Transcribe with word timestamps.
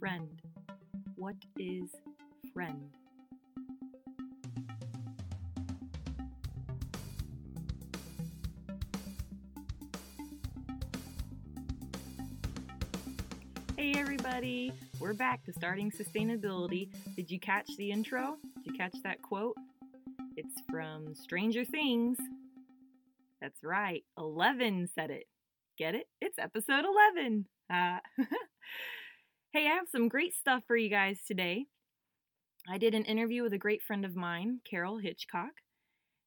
Friend. 0.00 0.40
What 1.16 1.34
is 1.58 1.90
friend? 2.54 2.88
Hey 13.76 13.92
everybody, 13.98 14.72
we're 14.98 15.12
back 15.12 15.44
to 15.44 15.52
starting 15.52 15.90
sustainability. 15.90 16.88
Did 17.14 17.30
you 17.30 17.38
catch 17.38 17.68
the 17.76 17.90
intro? 17.90 18.38
Did 18.56 18.72
you 18.72 18.78
catch 18.78 18.94
that 19.04 19.20
quote? 19.20 19.56
It's 20.38 20.62
from 20.70 21.14
Stranger 21.14 21.66
Things. 21.66 22.16
That's 23.42 23.62
right, 23.62 24.02
11 24.16 24.88
said 24.94 25.10
it. 25.10 25.26
Get 25.76 25.94
it? 25.94 26.08
It's 26.22 26.38
episode 26.38 26.86
11. 27.14 27.44
Uh, 27.70 27.98
hey, 29.60 29.66
I 29.66 29.74
have 29.74 29.88
some 29.92 30.08
great 30.08 30.34
stuff 30.34 30.62
for 30.66 30.74
you 30.74 30.88
guys 30.88 31.18
today. 31.26 31.66
I 32.66 32.78
did 32.78 32.94
an 32.94 33.04
interview 33.04 33.42
with 33.42 33.52
a 33.52 33.58
great 33.58 33.82
friend 33.82 34.06
of 34.06 34.16
mine, 34.16 34.60
Carol 34.64 34.96
Hitchcock. 34.96 35.50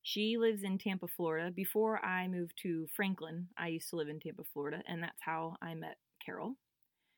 She 0.04 0.38
lives 0.38 0.62
in 0.62 0.78
Tampa, 0.78 1.08
Florida. 1.08 1.50
Before 1.50 2.04
I 2.06 2.28
moved 2.28 2.54
to 2.62 2.86
Franklin, 2.96 3.48
I 3.58 3.70
used 3.70 3.90
to 3.90 3.96
live 3.96 4.08
in 4.08 4.20
Tampa, 4.20 4.44
Florida, 4.54 4.84
and 4.88 5.02
that's 5.02 5.22
how 5.22 5.56
I 5.64 5.74
met 5.74 5.98
Carol. 6.24 6.58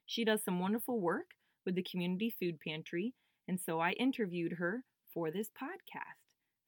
She 0.06 0.24
does 0.24 0.42
some 0.42 0.62
wonderful 0.62 1.02
work 1.02 1.32
with 1.66 1.76
the 1.76 1.84
community 1.84 2.34
food 2.40 2.62
pantry, 2.66 3.14
and 3.50 3.60
so 3.60 3.82
I 3.82 3.92
interviewed 3.92 4.54
her 4.54 4.86
for 5.14 5.32
this 5.32 5.50
podcast. 5.50 6.24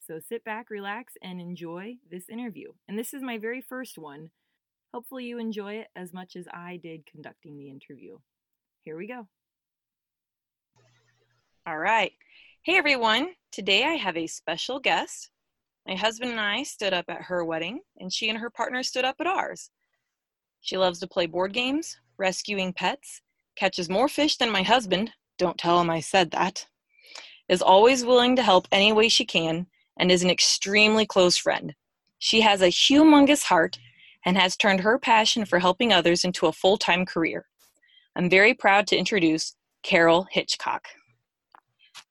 So 0.06 0.20
sit 0.20 0.44
back, 0.44 0.70
relax, 0.70 1.14
and 1.22 1.40
enjoy 1.40 1.96
this 2.12 2.28
interview. 2.28 2.74
And 2.90 3.00
this 3.00 3.14
is 3.14 3.22
my 3.22 3.38
very 3.38 3.62
first 3.62 3.98
one. 3.98 4.32
Hopefully, 4.94 5.24
you 5.24 5.38
enjoy 5.38 5.76
it 5.76 5.88
as 5.96 6.12
much 6.12 6.36
as 6.36 6.50
I 6.54 6.82
did 6.84 7.06
conducting 7.06 7.58
the 7.58 7.70
interview. 7.70 8.18
Here 8.84 8.98
we 8.98 9.08
go. 9.08 9.28
All 11.68 11.78
right. 11.78 12.14
Hey, 12.64 12.78
everyone. 12.78 13.32
Today 13.52 13.84
I 13.84 13.96
have 13.96 14.16
a 14.16 14.26
special 14.26 14.80
guest. 14.80 15.32
My 15.86 15.96
husband 15.96 16.32
and 16.32 16.40
I 16.40 16.64
stood 16.64 16.94
up 16.94 17.04
at 17.10 17.24
her 17.24 17.44
wedding, 17.44 17.82
and 18.00 18.14
she 18.14 18.30
and 18.30 18.40
her 18.40 18.50
partner 18.50 18.84
stood 18.84 19.04
up 19.04 19.18
at 19.20 19.28
ours. 19.28 19.70
She 20.62 20.78
loves 20.78 21.00
to 21.00 21.08
play 21.08 21.26
board 21.26 21.52
games, 21.52 21.98
rescuing 22.18 22.72
pets, 22.72 23.22
catches 23.58 23.90
more 23.90 24.08
fish 24.08 24.38
than 24.38 24.50
my 24.50 24.64
husband, 24.64 25.12
don't 25.38 25.58
tell 25.58 25.82
him 25.82 25.90
I 25.90 26.00
said 26.00 26.32
that, 26.32 26.68
is 27.50 27.62
always 27.62 28.06
willing 28.06 28.38
to 28.38 28.44
help 28.44 28.70
any 28.72 28.94
way 28.94 29.10
she 29.10 29.26
can, 29.26 29.68
and 30.00 30.10
is 30.10 30.24
an 30.24 30.30
extremely 30.30 31.06
close 31.06 31.36
friend. 31.36 31.76
She 32.18 32.40
has 32.40 32.62
a 32.62 32.68
humongous 32.68 33.44
heart 33.44 33.78
and 34.24 34.38
has 34.38 34.56
turned 34.56 34.80
her 34.80 34.98
passion 34.98 35.44
for 35.44 35.60
helping 35.60 35.92
others 35.92 36.24
into 36.24 36.48
a 36.48 36.54
full 36.54 36.78
time 36.78 37.06
career. 37.06 37.46
I'm 38.16 38.30
very 38.30 38.54
proud 38.54 38.88
to 38.88 38.98
introduce 38.98 39.58
Carol 39.84 40.28
Hitchcock. 40.32 40.88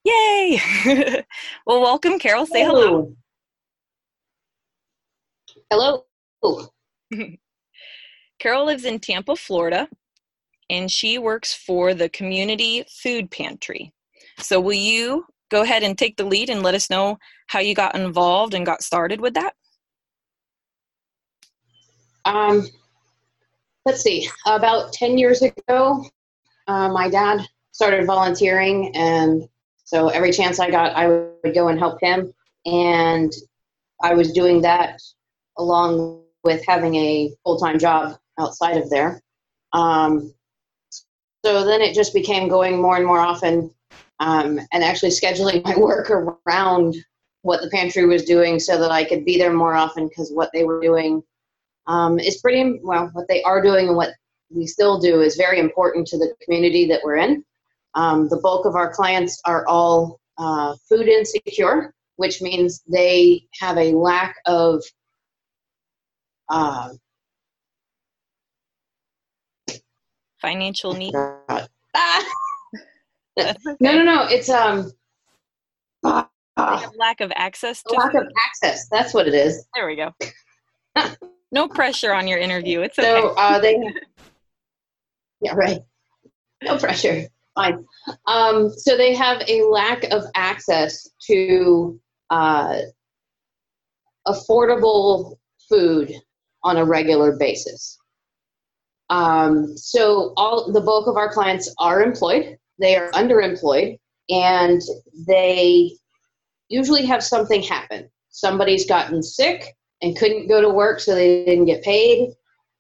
Yay! 0.07 0.61
well, 1.67 1.81
welcome, 1.81 2.21
Carol. 2.21 2.47
Say 2.47 2.65
hello. 2.65 3.12
Hello. 5.69 6.05
Carol 8.39 8.67
lives 8.67 8.84
in 8.84 9.01
Tampa, 9.01 9.34
Florida, 9.34 9.89
and 10.71 10.93
she 10.93 11.19
works 11.19 11.53
for 11.53 11.93
the 11.93 12.09
Community 12.09 12.84
Food 13.03 13.33
Pantry. 13.33 13.93
So, 14.39 14.61
will 14.61 14.75
you 14.75 15.27
go 15.51 15.62
ahead 15.62 15.83
and 15.83 15.99
take 15.99 16.17
the 16.17 16.25
lead 16.25 16.51
and 16.51 16.62
let 16.62 16.77
us 16.77 16.89
know 16.89 17.19
how 17.49 17.59
you 17.59 17.75
got 17.75 17.97
involved 17.97 18.55
and 18.55 18.65
got 18.65 18.83
started 18.83 19.21
with 19.21 19.34
that? 19.34 19.55
Um, 22.25 22.65
let's 23.84 24.03
see. 24.03 24.29
About 24.47 24.93
10 24.93 25.19
years 25.19 25.43
ago, 25.43 26.05
uh, 26.69 26.91
my 26.91 27.11
dad 27.11 27.45
started 27.73 28.07
volunteering, 28.07 28.95
and 28.95 29.49
so 29.87 30.09
every 30.09 30.33
chance 30.33 30.59
I 30.59 30.69
got, 30.69 30.97
I 30.97 31.06
would 31.06 31.55
go 31.55 31.69
and 31.69 31.79
help 31.79 32.01
him. 32.03 32.34
And 32.67 33.33
I 34.03 34.15
was 34.15 34.33
doing 34.33 34.60
that 34.62 35.00
along 35.59 36.25
with 36.43 36.66
having 36.66 36.97
a 36.97 37.31
full 37.44 37.56
time 37.56 37.78
job 37.78 38.19
outside 38.38 38.77
of 38.77 38.91
there. 38.91 39.22
Um, 39.72 40.34
so 41.44 41.65
then 41.65 41.81
it 41.83 41.94
just 41.94 42.12
became 42.12 42.49
going 42.49 42.83
more 42.83 42.97
and 42.97 43.06
more 43.06 43.21
often 43.21 43.72
um, 44.19 44.59
and 44.72 44.83
actually 44.83 45.10
scheduling 45.10 45.65
my 45.65 45.77
work 45.78 46.10
around 46.10 46.97
what 47.43 47.62
the 47.62 47.71
pantry 47.71 48.06
was 48.06 48.25
doing 48.25 48.59
so 48.59 48.81
that 48.81 48.91
I 48.91 49.05
could 49.05 49.25
be 49.25 49.39
there 49.39 49.53
more 49.53 49.75
often 49.75 50.09
because 50.09 50.33
what 50.33 50.50
they 50.53 50.65
were 50.65 50.81
doing 50.81 51.22
um, 51.87 52.19
is 52.19 52.39
pretty 52.39 52.81
well, 52.83 53.09
what 53.12 53.28
they 53.28 53.41
are 53.44 53.62
doing 53.62 53.87
and 53.87 53.97
what 53.97 54.10
we 54.50 54.66
still 54.66 54.99
do 54.99 55.21
is 55.21 55.37
very 55.37 55.60
important 55.60 56.09
to 56.09 56.19
the 56.19 56.34
community 56.43 56.89
that 56.89 57.03
we're 57.05 57.19
in. 57.19 57.44
Um, 57.97 58.29
the 58.29 58.37
bulk 58.37 58.67
of 58.67 58.77
our 58.77 58.93
clients 58.93 59.41
are 59.47 59.67
all 59.67 60.21
uh, 60.39 60.77
food 60.89 61.09
insecure, 61.09 61.95
which 62.17 62.43
means 62.43 62.83
they 62.87 63.47
have 63.59 63.79
a 63.79 63.93
lack 63.93 64.37
of 64.45 64.84
uh, 66.51 66.91
financial 70.39 70.93
need. 70.93 71.15
no, 73.37 73.47
no, 73.81 74.05
no. 74.05 74.27
It's 74.28 74.51
um. 74.51 74.93
Uh, 76.05 76.25
lack 76.97 77.21
of 77.21 77.33
access 77.34 77.83
to 77.83 77.95
lack 77.95 78.13
food. 78.13 78.23
of 78.23 78.28
access. 78.47 78.89
That's 78.91 79.13
what 79.13 79.27
it 79.27 79.34
is. 79.34 79.67
There 79.75 79.87
we 79.87 79.97
go. 79.97 80.15
no 81.53 81.69
pressure 81.69 82.13
on 82.13 82.28
your 82.28 82.39
interview. 82.39 82.81
It's 82.81 82.99
okay. 82.99 83.21
So 83.21 83.34
uh, 83.37 83.59
they. 83.59 83.78
yeah, 85.41 85.55
right. 85.55 85.81
No 86.63 86.78
pressure. 86.78 87.28
Fine. 87.56 87.84
Um, 88.27 88.71
so 88.71 88.97
they 88.97 89.15
have 89.15 89.43
a 89.49 89.62
lack 89.62 90.05
of 90.12 90.25
access 90.34 91.09
to 91.27 91.99
uh, 92.31 92.78
affordable 94.28 95.37
food 95.69 96.12
on 96.62 96.77
a 96.77 96.84
regular 96.84 97.37
basis. 97.37 97.99
Um, 99.11 99.77
so 99.77 100.33
all 100.37 100.71
the 100.72 100.81
bulk 100.81 101.09
of 101.09 101.16
our 101.16 101.33
clients 101.33 101.72
are 101.78 102.03
employed 102.03 102.59
they 102.78 102.97
are 102.97 103.11
underemployed 103.12 103.99
and 104.28 104.83
they 105.27 105.93
usually 106.69 107.06
have 107.06 107.22
something 107.22 107.62
happen. 107.62 108.09
Somebody's 108.31 108.87
gotten 108.87 109.22
sick 109.22 109.75
and 110.03 110.16
couldn't 110.16 110.49
go 110.49 110.61
to 110.61 110.69
work, 110.69 111.00
so 111.00 111.15
they 111.15 111.45
didn't 111.45 111.66
get 111.66 111.83
paid. 111.83 112.33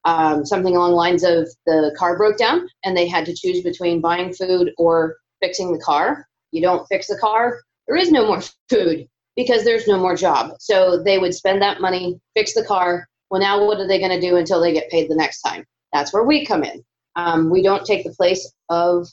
Um, 0.06 0.46
something 0.46 0.76
along 0.76 0.90
the 0.90 0.96
lines 0.96 1.24
of 1.24 1.48
the 1.66 1.94
car 1.98 2.16
broke 2.16 2.38
down 2.38 2.68
and 2.84 2.96
they 2.96 3.08
had 3.08 3.26
to 3.26 3.34
choose 3.34 3.62
between 3.62 4.00
buying 4.00 4.32
food 4.32 4.70
or 4.78 5.16
fixing 5.42 5.72
the 5.72 5.82
car. 5.82 6.24
You 6.52 6.62
don't 6.62 6.86
fix 6.86 7.08
the 7.08 7.18
car, 7.18 7.60
there 7.86 7.96
is 7.96 8.10
no 8.10 8.26
more 8.26 8.40
food 8.70 9.06
because 9.36 9.64
there's 9.64 9.86
no 9.86 9.98
more 9.98 10.16
job. 10.16 10.52
So 10.58 11.02
they 11.02 11.18
would 11.18 11.34
spend 11.34 11.60
that 11.62 11.80
money, 11.80 12.18
fix 12.34 12.54
the 12.54 12.64
car. 12.64 13.06
Well, 13.30 13.40
now 13.40 13.66
what 13.66 13.78
are 13.78 13.88
they 13.88 13.98
going 13.98 14.18
to 14.18 14.20
do 14.20 14.36
until 14.36 14.60
they 14.60 14.72
get 14.72 14.90
paid 14.90 15.10
the 15.10 15.16
next 15.16 15.42
time? 15.42 15.64
That's 15.92 16.12
where 16.12 16.24
we 16.24 16.46
come 16.46 16.64
in. 16.64 16.84
Um, 17.16 17.50
we 17.50 17.62
don't 17.62 17.84
take 17.84 18.04
the 18.04 18.14
place 18.14 18.50
of 18.68 19.08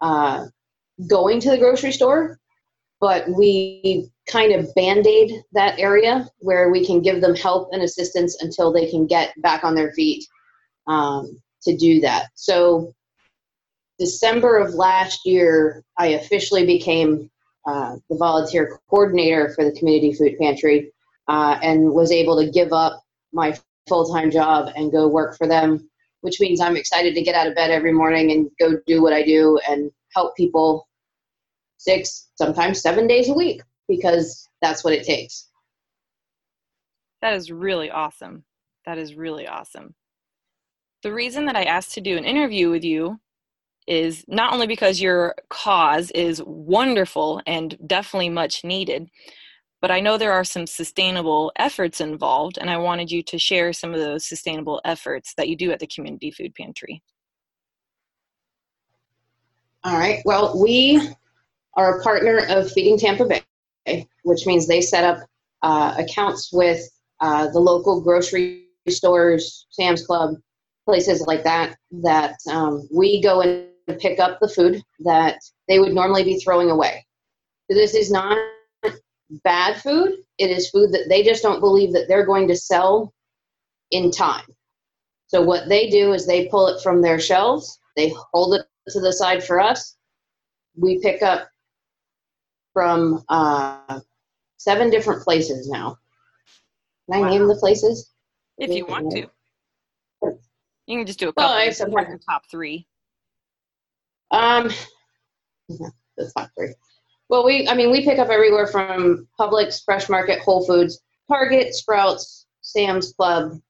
uh, 0.00 0.46
going 1.08 1.40
to 1.40 1.50
the 1.50 1.58
grocery 1.58 1.92
store, 1.92 2.38
but 3.00 3.28
we 3.28 4.10
kind 4.28 4.52
of 4.52 4.72
band 4.74 5.06
aid 5.06 5.32
that 5.52 5.78
area 5.78 6.28
where 6.38 6.70
we 6.70 6.84
can 6.84 7.00
give 7.00 7.20
them 7.20 7.34
help 7.34 7.70
and 7.72 7.82
assistance 7.82 8.42
until 8.42 8.72
they 8.72 8.90
can 8.90 9.06
get 9.06 9.32
back 9.42 9.64
on 9.64 9.74
their 9.74 9.92
feet 9.92 10.24
um, 10.86 11.40
to 11.62 11.76
do 11.76 12.00
that. 12.00 12.28
So, 12.34 12.92
December 13.98 14.56
of 14.56 14.74
last 14.74 15.26
year, 15.26 15.84
I 15.98 16.08
officially 16.08 16.64
became 16.64 17.30
uh, 17.66 17.96
the 18.08 18.16
volunteer 18.16 18.80
coordinator 18.88 19.52
for 19.54 19.64
the 19.64 19.78
community 19.78 20.14
food 20.14 20.38
pantry 20.38 20.90
uh, 21.28 21.58
and 21.62 21.92
was 21.92 22.10
able 22.10 22.38
to 22.40 22.50
give 22.50 22.72
up 22.72 23.02
my 23.32 23.54
full 23.88 24.10
time 24.10 24.30
job 24.30 24.72
and 24.76 24.90
go 24.90 25.06
work 25.06 25.36
for 25.36 25.46
them 25.46 25.90
which 26.20 26.40
means 26.40 26.60
I'm 26.60 26.76
excited 26.76 27.14
to 27.14 27.22
get 27.22 27.34
out 27.34 27.46
of 27.46 27.54
bed 27.54 27.70
every 27.70 27.92
morning 27.92 28.32
and 28.32 28.50
go 28.58 28.78
do 28.86 29.02
what 29.02 29.12
I 29.12 29.22
do 29.22 29.58
and 29.68 29.90
help 30.14 30.36
people 30.36 30.86
six, 31.80 32.28
sometimes 32.36 32.82
seven 32.82 33.06
days 33.06 33.28
a 33.30 33.34
week 33.34 33.62
because 33.88 34.46
that's 34.60 34.84
what 34.84 34.92
it 34.92 35.04
takes. 35.04 35.48
That 37.22 37.34
is 37.34 37.50
really 37.50 37.90
awesome. 37.90 38.44
That 38.86 38.98
is 38.98 39.14
really 39.14 39.46
awesome. 39.46 39.94
The 41.02 41.12
reason 41.12 41.46
that 41.46 41.56
I 41.56 41.64
asked 41.64 41.94
to 41.94 42.00
do 42.00 42.18
an 42.18 42.24
interview 42.24 42.70
with 42.70 42.84
you 42.84 43.18
is 43.86 44.24
not 44.28 44.52
only 44.52 44.66
because 44.66 45.00
your 45.00 45.34
cause 45.48 46.10
is 46.10 46.42
wonderful 46.44 47.40
and 47.46 47.76
definitely 47.86 48.28
much 48.28 48.62
needed, 48.62 49.08
but 49.80 49.90
I 49.90 50.00
know 50.00 50.18
there 50.18 50.32
are 50.32 50.44
some 50.44 50.66
sustainable 50.66 51.50
efforts 51.56 52.02
involved, 52.02 52.58
and 52.58 52.68
I 52.68 52.76
wanted 52.76 53.10
you 53.10 53.22
to 53.22 53.38
share 53.38 53.72
some 53.72 53.94
of 53.94 54.00
those 54.00 54.26
sustainable 54.26 54.82
efforts 54.84 55.32
that 55.38 55.48
you 55.48 55.56
do 55.56 55.72
at 55.72 55.78
the 55.78 55.86
Community 55.86 56.30
Food 56.30 56.54
Pantry. 56.54 57.02
All 59.82 59.96
right. 59.96 60.20
Well, 60.26 60.60
we 60.60 61.00
are 61.80 61.98
a 61.98 62.02
partner 62.02 62.44
of 62.48 62.70
Feeding 62.70 62.98
Tampa 62.98 63.24
Bay, 63.24 64.06
which 64.24 64.46
means 64.46 64.66
they 64.66 64.82
set 64.82 65.02
up 65.02 65.26
uh, 65.62 65.94
accounts 65.96 66.52
with 66.52 66.80
uh, 67.20 67.48
the 67.50 67.58
local 67.58 68.02
grocery 68.02 68.66
stores, 68.88 69.66
Sam's 69.70 70.04
Club, 70.04 70.34
places 70.84 71.22
like 71.26 71.42
that, 71.44 71.76
that 72.02 72.36
um, 72.50 72.86
we 72.92 73.22
go 73.22 73.40
and 73.40 73.66
pick 73.98 74.20
up 74.20 74.38
the 74.40 74.48
food 74.48 74.82
that 75.00 75.38
they 75.68 75.78
would 75.78 75.94
normally 75.94 76.22
be 76.22 76.38
throwing 76.38 76.70
away. 76.70 77.06
So 77.70 77.76
this 77.76 77.94
is 77.94 78.10
not 78.10 78.36
bad 79.42 79.80
food. 79.80 80.12
It 80.36 80.50
is 80.50 80.68
food 80.68 80.92
that 80.92 81.06
they 81.08 81.22
just 81.22 81.42
don't 81.42 81.60
believe 81.60 81.94
that 81.94 82.08
they're 82.08 82.26
going 82.26 82.48
to 82.48 82.56
sell 82.56 83.14
in 83.90 84.10
time. 84.10 84.46
So 85.28 85.40
what 85.40 85.68
they 85.68 85.88
do 85.88 86.12
is 86.12 86.26
they 86.26 86.48
pull 86.48 86.68
it 86.68 86.82
from 86.82 87.00
their 87.00 87.20
shelves, 87.20 87.78
they 87.96 88.12
hold 88.34 88.54
it 88.54 88.66
to 88.88 89.00
the 89.00 89.12
side 89.12 89.42
for 89.42 89.60
us. 89.60 89.96
We 90.76 91.00
pick 91.00 91.22
up 91.22 91.49
from 92.72 93.24
uh, 93.28 94.00
seven 94.56 94.90
different 94.90 95.22
places 95.22 95.68
now. 95.68 95.98
Can 97.10 97.18
I 97.18 97.22
Wow. 97.22 97.30
name 97.30 97.48
the 97.48 97.56
places? 97.56 98.12
If 98.58 98.70
you 98.70 98.86
want 98.86 99.10
to. 99.12 99.26
You 100.86 100.98
can 100.98 101.06
just 101.06 101.18
do 101.18 101.28
a 101.28 101.32
Well, 101.36 101.48
couple. 101.48 101.60
I 101.62 101.66
Just 101.66 101.80
have 101.80 101.90
pick 101.90 102.20
top 102.28 102.42
three. 102.50 102.86
Um, 104.30 104.70
the 105.68 106.32
top 106.36 106.50
three. 106.58 106.74
Well, 107.28 107.44
we, 107.44 107.68
I 107.68 107.74
mean, 107.74 107.90
we 107.90 108.04
pick 108.04 108.18
up 108.18 108.28
everywhere 108.28 108.66
from 108.66 109.28
Publix, 109.38 109.84
Fresh 109.84 110.08
Market, 110.08 110.40
Whole 110.40 110.66
Foods, 110.66 111.00
Target, 111.28 111.74
Sprouts, 111.74 112.46
Sam's 112.60 113.12
Club. 113.12 113.60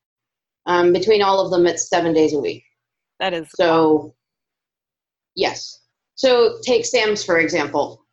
Um, 0.66 0.92
between 0.92 1.22
all 1.22 1.44
of 1.44 1.50
them, 1.50 1.66
it's 1.66 1.88
seven 1.88 2.12
days 2.14 2.32
a 2.32 2.38
week. 2.38 2.64
That 3.18 3.34
is 3.34 3.48
So, 3.54 4.14
yes. 5.34 5.80
So, 6.14 6.58
take 6.62 6.84
Sam's 6.86 7.22
for 7.24 7.38
example. 7.38 8.04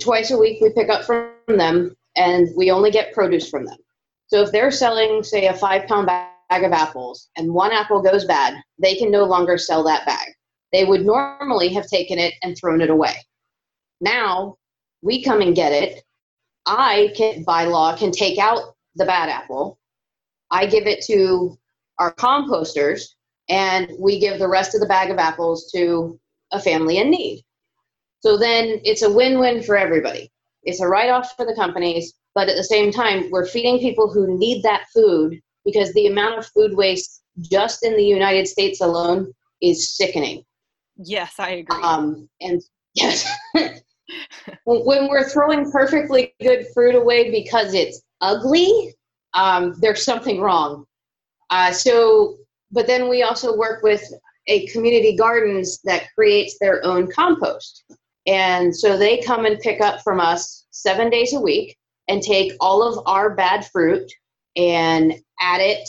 Twice 0.00 0.30
a 0.30 0.38
week, 0.38 0.60
we 0.60 0.70
pick 0.70 0.90
up 0.90 1.04
from 1.04 1.32
them, 1.46 1.96
and 2.16 2.48
we 2.56 2.70
only 2.70 2.90
get 2.90 3.14
produce 3.14 3.48
from 3.48 3.64
them. 3.64 3.78
So, 4.26 4.42
if 4.42 4.52
they're 4.52 4.70
selling, 4.70 5.22
say, 5.22 5.46
a 5.46 5.54
five 5.54 5.86
pound 5.86 6.06
bag 6.06 6.64
of 6.64 6.72
apples 6.72 7.28
and 7.36 7.52
one 7.52 7.72
apple 7.72 8.02
goes 8.02 8.24
bad, 8.24 8.62
they 8.78 8.96
can 8.96 9.10
no 9.10 9.24
longer 9.24 9.56
sell 9.56 9.82
that 9.84 10.04
bag. 10.04 10.28
They 10.72 10.84
would 10.84 11.06
normally 11.06 11.68
have 11.70 11.86
taken 11.86 12.18
it 12.18 12.34
and 12.42 12.56
thrown 12.56 12.80
it 12.80 12.90
away. 12.90 13.14
Now, 14.00 14.56
we 15.02 15.22
come 15.22 15.40
and 15.40 15.56
get 15.56 15.72
it. 15.72 16.02
I 16.66 17.12
can, 17.16 17.42
by 17.44 17.64
law, 17.64 17.96
can 17.96 18.12
take 18.12 18.38
out 18.38 18.74
the 18.96 19.06
bad 19.06 19.30
apple. 19.30 19.78
I 20.50 20.66
give 20.66 20.86
it 20.86 21.02
to 21.06 21.58
our 21.98 22.12
composters, 22.14 23.14
and 23.48 23.90
we 23.98 24.20
give 24.20 24.38
the 24.38 24.48
rest 24.48 24.74
of 24.74 24.80
the 24.80 24.86
bag 24.86 25.10
of 25.10 25.18
apples 25.18 25.70
to 25.72 26.20
a 26.52 26.60
family 26.60 26.98
in 26.98 27.10
need. 27.10 27.44
So 28.20 28.36
then 28.36 28.80
it's 28.84 29.02
a 29.02 29.12
win 29.12 29.38
win 29.38 29.62
for 29.62 29.76
everybody. 29.76 30.30
It's 30.64 30.80
a 30.80 30.88
write 30.88 31.10
off 31.10 31.34
for 31.36 31.46
the 31.46 31.54
companies, 31.54 32.14
but 32.34 32.48
at 32.48 32.56
the 32.56 32.64
same 32.64 32.92
time, 32.92 33.30
we're 33.30 33.46
feeding 33.46 33.78
people 33.78 34.12
who 34.12 34.38
need 34.38 34.62
that 34.62 34.86
food 34.92 35.40
because 35.64 35.92
the 35.94 36.06
amount 36.06 36.38
of 36.38 36.46
food 36.46 36.76
waste 36.76 37.22
just 37.40 37.84
in 37.84 37.96
the 37.96 38.04
United 38.04 38.48
States 38.48 38.80
alone 38.80 39.32
is 39.62 39.96
sickening. 39.96 40.44
yes, 40.96 41.34
I 41.38 41.50
agree. 41.50 41.80
Um, 41.82 42.28
and 42.40 42.60
yes, 42.94 43.28
when 44.64 45.08
we're 45.08 45.28
throwing 45.28 45.70
perfectly 45.70 46.34
good 46.42 46.66
fruit 46.74 46.94
away 46.94 47.30
because 47.30 47.74
it's 47.74 48.02
ugly, 48.20 48.94
um, 49.34 49.74
there's 49.80 50.04
something 50.04 50.40
wrong. 50.40 50.84
Uh, 51.50 51.72
so, 51.72 52.36
but 52.72 52.86
then 52.86 53.08
we 53.08 53.22
also 53.22 53.56
work 53.56 53.82
with 53.82 54.02
a 54.48 54.66
community 54.68 55.14
gardens 55.14 55.80
that 55.84 56.08
creates 56.14 56.58
their 56.58 56.84
own 56.84 57.10
compost. 57.10 57.84
And 58.28 58.76
so 58.76 58.98
they 58.98 59.22
come 59.22 59.46
and 59.46 59.58
pick 59.58 59.80
up 59.80 60.02
from 60.02 60.20
us 60.20 60.66
seven 60.70 61.08
days 61.08 61.32
a 61.32 61.40
week 61.40 61.76
and 62.08 62.22
take 62.22 62.52
all 62.60 62.82
of 62.82 63.02
our 63.06 63.34
bad 63.34 63.66
fruit 63.66 64.10
and 64.54 65.14
add 65.40 65.60
it 65.60 65.88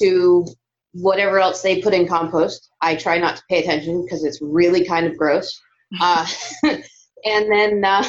to 0.00 0.44
whatever 0.92 1.38
else 1.38 1.62
they 1.62 1.80
put 1.80 1.94
in 1.94 2.08
compost. 2.08 2.68
I 2.80 2.96
try 2.96 3.18
not 3.18 3.36
to 3.36 3.42
pay 3.48 3.62
attention 3.62 4.02
because 4.02 4.24
it's 4.24 4.40
really 4.42 4.84
kind 4.84 5.06
of 5.06 5.16
gross. 5.16 5.58
Uh, 6.00 6.26
and 6.64 7.52
then 7.52 7.84
uh, 7.84 8.02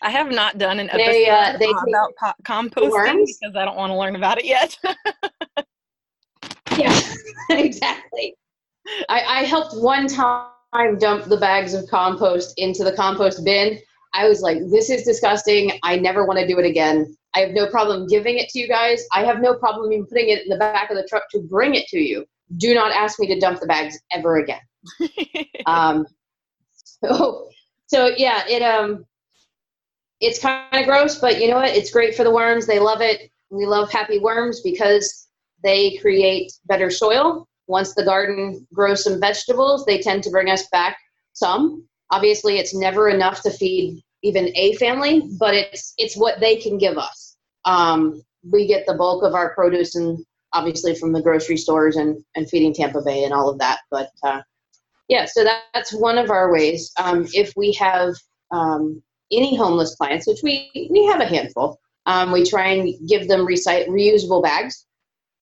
I 0.00 0.08
have 0.08 0.30
not 0.30 0.56
done 0.56 0.80
an 0.80 0.88
episode 0.88 1.06
they, 1.06 1.28
uh, 1.28 1.58
they 1.58 1.66
uh, 1.66 1.82
about 1.86 2.12
po- 2.18 2.32
composting 2.44 2.90
worms. 2.90 3.38
because 3.38 3.54
I 3.56 3.66
don't 3.66 3.76
want 3.76 3.90
to 3.90 3.98
learn 3.98 4.16
about 4.16 4.38
it 4.38 4.46
yet. 4.46 4.74
yeah, 6.78 6.98
exactly. 7.50 8.36
I, 9.10 9.20
I 9.20 9.44
helped 9.44 9.74
one 9.76 10.06
time 10.06 10.46
dump 10.98 11.24
the 11.24 11.36
bags 11.36 11.74
of 11.74 11.88
compost 11.88 12.54
into 12.56 12.84
the 12.84 12.92
compost 12.92 13.44
bin. 13.44 13.78
I 14.14 14.28
was 14.28 14.40
like, 14.40 14.58
this 14.70 14.90
is 14.90 15.04
disgusting. 15.04 15.72
I 15.82 15.96
never 15.96 16.24
want 16.24 16.38
to 16.38 16.46
do 16.46 16.58
it 16.58 16.64
again. 16.64 17.14
I 17.34 17.40
have 17.40 17.50
no 17.50 17.66
problem 17.68 18.06
giving 18.06 18.38
it 18.38 18.48
to 18.50 18.58
you 18.58 18.68
guys. 18.68 19.04
I 19.12 19.24
have 19.24 19.40
no 19.40 19.54
problem 19.54 19.92
even 19.92 20.06
putting 20.06 20.30
it 20.30 20.42
in 20.42 20.48
the 20.48 20.56
back 20.56 20.90
of 20.90 20.96
the 20.96 21.06
truck 21.08 21.24
to 21.32 21.40
bring 21.40 21.74
it 21.74 21.86
to 21.88 21.98
you. 21.98 22.24
Do 22.56 22.74
not 22.74 22.92
ask 22.92 23.20
me 23.20 23.26
to 23.28 23.38
dump 23.38 23.60
the 23.60 23.66
bags 23.66 23.98
ever 24.12 24.38
again. 24.38 24.60
um, 25.66 26.06
so, 26.72 27.48
so 27.86 28.06
yeah, 28.16 28.46
it 28.48 28.62
um, 28.62 29.04
it's 30.20 30.38
kind 30.38 30.64
of 30.72 30.86
gross, 30.86 31.18
but 31.18 31.40
you 31.40 31.48
know 31.48 31.56
what? 31.56 31.76
It's 31.76 31.90
great 31.90 32.14
for 32.14 32.24
the 32.24 32.30
worms. 32.30 32.66
They 32.66 32.78
love 32.78 33.00
it. 33.00 33.30
We 33.50 33.66
love 33.66 33.90
happy 33.90 34.18
worms 34.18 34.60
because 34.62 35.28
they 35.62 35.96
create 35.96 36.52
better 36.66 36.90
soil. 36.90 37.47
Once 37.68 37.94
the 37.94 38.04
garden 38.04 38.66
grows 38.72 39.04
some 39.04 39.20
vegetables, 39.20 39.84
they 39.84 40.00
tend 40.00 40.22
to 40.22 40.30
bring 40.30 40.50
us 40.50 40.66
back 40.68 40.98
some. 41.34 41.86
Obviously, 42.10 42.58
it's 42.58 42.74
never 42.74 43.08
enough 43.10 43.42
to 43.42 43.50
feed 43.50 44.02
even 44.22 44.50
a 44.56 44.74
family, 44.76 45.28
but 45.38 45.54
it's 45.54 45.94
it's 45.98 46.16
what 46.16 46.40
they 46.40 46.56
can 46.56 46.78
give 46.78 46.96
us. 46.98 47.36
Um, 47.64 48.22
we 48.50 48.66
get 48.66 48.86
the 48.86 48.94
bulk 48.94 49.22
of 49.22 49.34
our 49.34 49.54
produce 49.54 49.94
and 49.94 50.24
obviously 50.54 50.94
from 50.94 51.12
the 51.12 51.22
grocery 51.22 51.58
stores 51.58 51.96
and, 51.96 52.24
and 52.34 52.48
feeding 52.48 52.72
Tampa 52.72 53.02
Bay 53.02 53.24
and 53.24 53.34
all 53.34 53.50
of 53.50 53.58
that. 53.58 53.80
But 53.90 54.10
uh, 54.22 54.40
yeah, 55.08 55.26
so 55.26 55.44
that, 55.44 55.64
that's 55.74 55.92
one 55.92 56.16
of 56.16 56.30
our 56.30 56.50
ways. 56.50 56.90
Um, 56.98 57.26
if 57.34 57.52
we 57.54 57.72
have 57.72 58.14
um, 58.50 59.02
any 59.30 59.56
homeless 59.56 59.94
clients, 59.96 60.26
which 60.26 60.40
we, 60.42 60.70
we 60.90 61.04
have 61.04 61.20
a 61.20 61.26
handful, 61.26 61.78
um, 62.06 62.32
we 62.32 62.44
try 62.44 62.68
and 62.68 62.94
give 63.06 63.28
them 63.28 63.46
recyc- 63.46 63.88
reusable 63.88 64.42
bags 64.42 64.86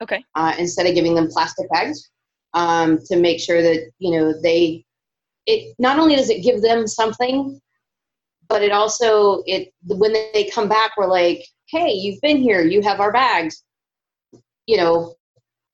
okay. 0.02 0.25
uh, 0.34 0.55
instead 0.58 0.87
of 0.87 0.94
giving 0.94 1.14
them 1.14 1.28
plastic 1.28 1.70
bags 1.70 2.11
um, 2.56 2.99
to 3.05 3.17
make 3.17 3.38
sure 3.38 3.62
that 3.62 3.91
you 3.99 4.11
know 4.11 4.32
they 4.43 4.85
it 5.47 5.76
not 5.79 6.00
only 6.00 6.17
does 6.17 6.31
it 6.31 6.43
give 6.43 6.62
them 6.62 6.88
something 6.88 7.61
but 8.49 8.62
it 8.62 8.73
also 8.73 9.43
it 9.47 9.73
when 9.85 10.12
they 10.12 10.50
come 10.53 10.69
back 10.69 10.93
we're 10.97 11.06
like 11.06 11.44
hey 11.69 11.91
you've 11.93 12.20
been 12.23 12.38
here 12.38 12.62
you 12.62 12.82
have 12.82 12.99
our 12.99 13.12
bags. 13.12 13.62
You 14.67 14.79
know 14.79 15.14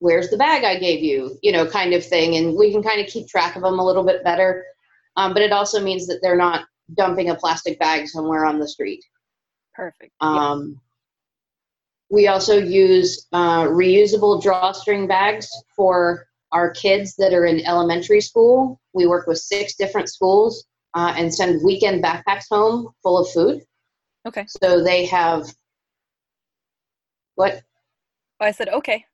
where's 0.01 0.29
the 0.31 0.37
bag 0.37 0.65
i 0.65 0.77
gave 0.79 1.03
you? 1.03 1.39
You 1.43 1.53
know 1.53 1.67
kind 1.67 1.95
of 1.95 2.05
thing. 2.05 2.37
And 2.37 2.57
we 2.57 2.73
can 2.73 2.83
kind 2.83 3.01
of 3.01 3.07
keep 3.07 3.29
track 3.29 3.57
of 3.57 3.63
them 3.63 3.79
a 3.79 3.85
little 3.85 4.05
bit 4.05 4.25
better. 4.25 4.65
Um, 5.17 5.33
but 5.33 5.43
it 5.43 5.53
also 5.53 5.81
means 5.81 6.07
that 6.09 6.19
they're 6.23 6.37
not 6.37 6.67
dumping 6.95 7.31
a 7.31 7.35
plastic 7.35 7.79
bag 7.79 8.09
somewhere 8.09 8.45
on 8.45 8.59
the 8.59 8.69
street. 8.69 9.05
Perfect. 9.75 10.13
Um, 10.21 10.81
we 12.11 12.27
also 12.27 12.59
use 12.59 13.27
uh, 13.33 13.65
reusable 13.65 14.43
drawstring 14.43 15.07
bags 15.07 15.49
for 15.77 16.27
our 16.53 16.71
kids 16.71 17.17
that 17.17 17.33
are 17.33 17.47
in 17.47 17.65
elementary 17.67 18.21
school. 18.21 18.81
We 18.93 19.07
work 19.07 19.27
with 19.27 19.39
six 19.39 19.75
different 19.75 20.09
schools 20.09 20.67
uh, 20.95 21.15
and 21.17 21.33
send 21.33 21.63
weekend 21.65 22.05
backpacks 22.05 22.45
home 22.51 22.89
full 23.03 23.19
of 23.19 23.31
food. 23.31 23.63
Okay. 24.27 24.47
So 24.63 24.83
they 24.83 25.07
have 25.07 25.53
what? 27.35 27.63
I 28.41 28.51
said 28.51 28.69
okay. 28.69 29.05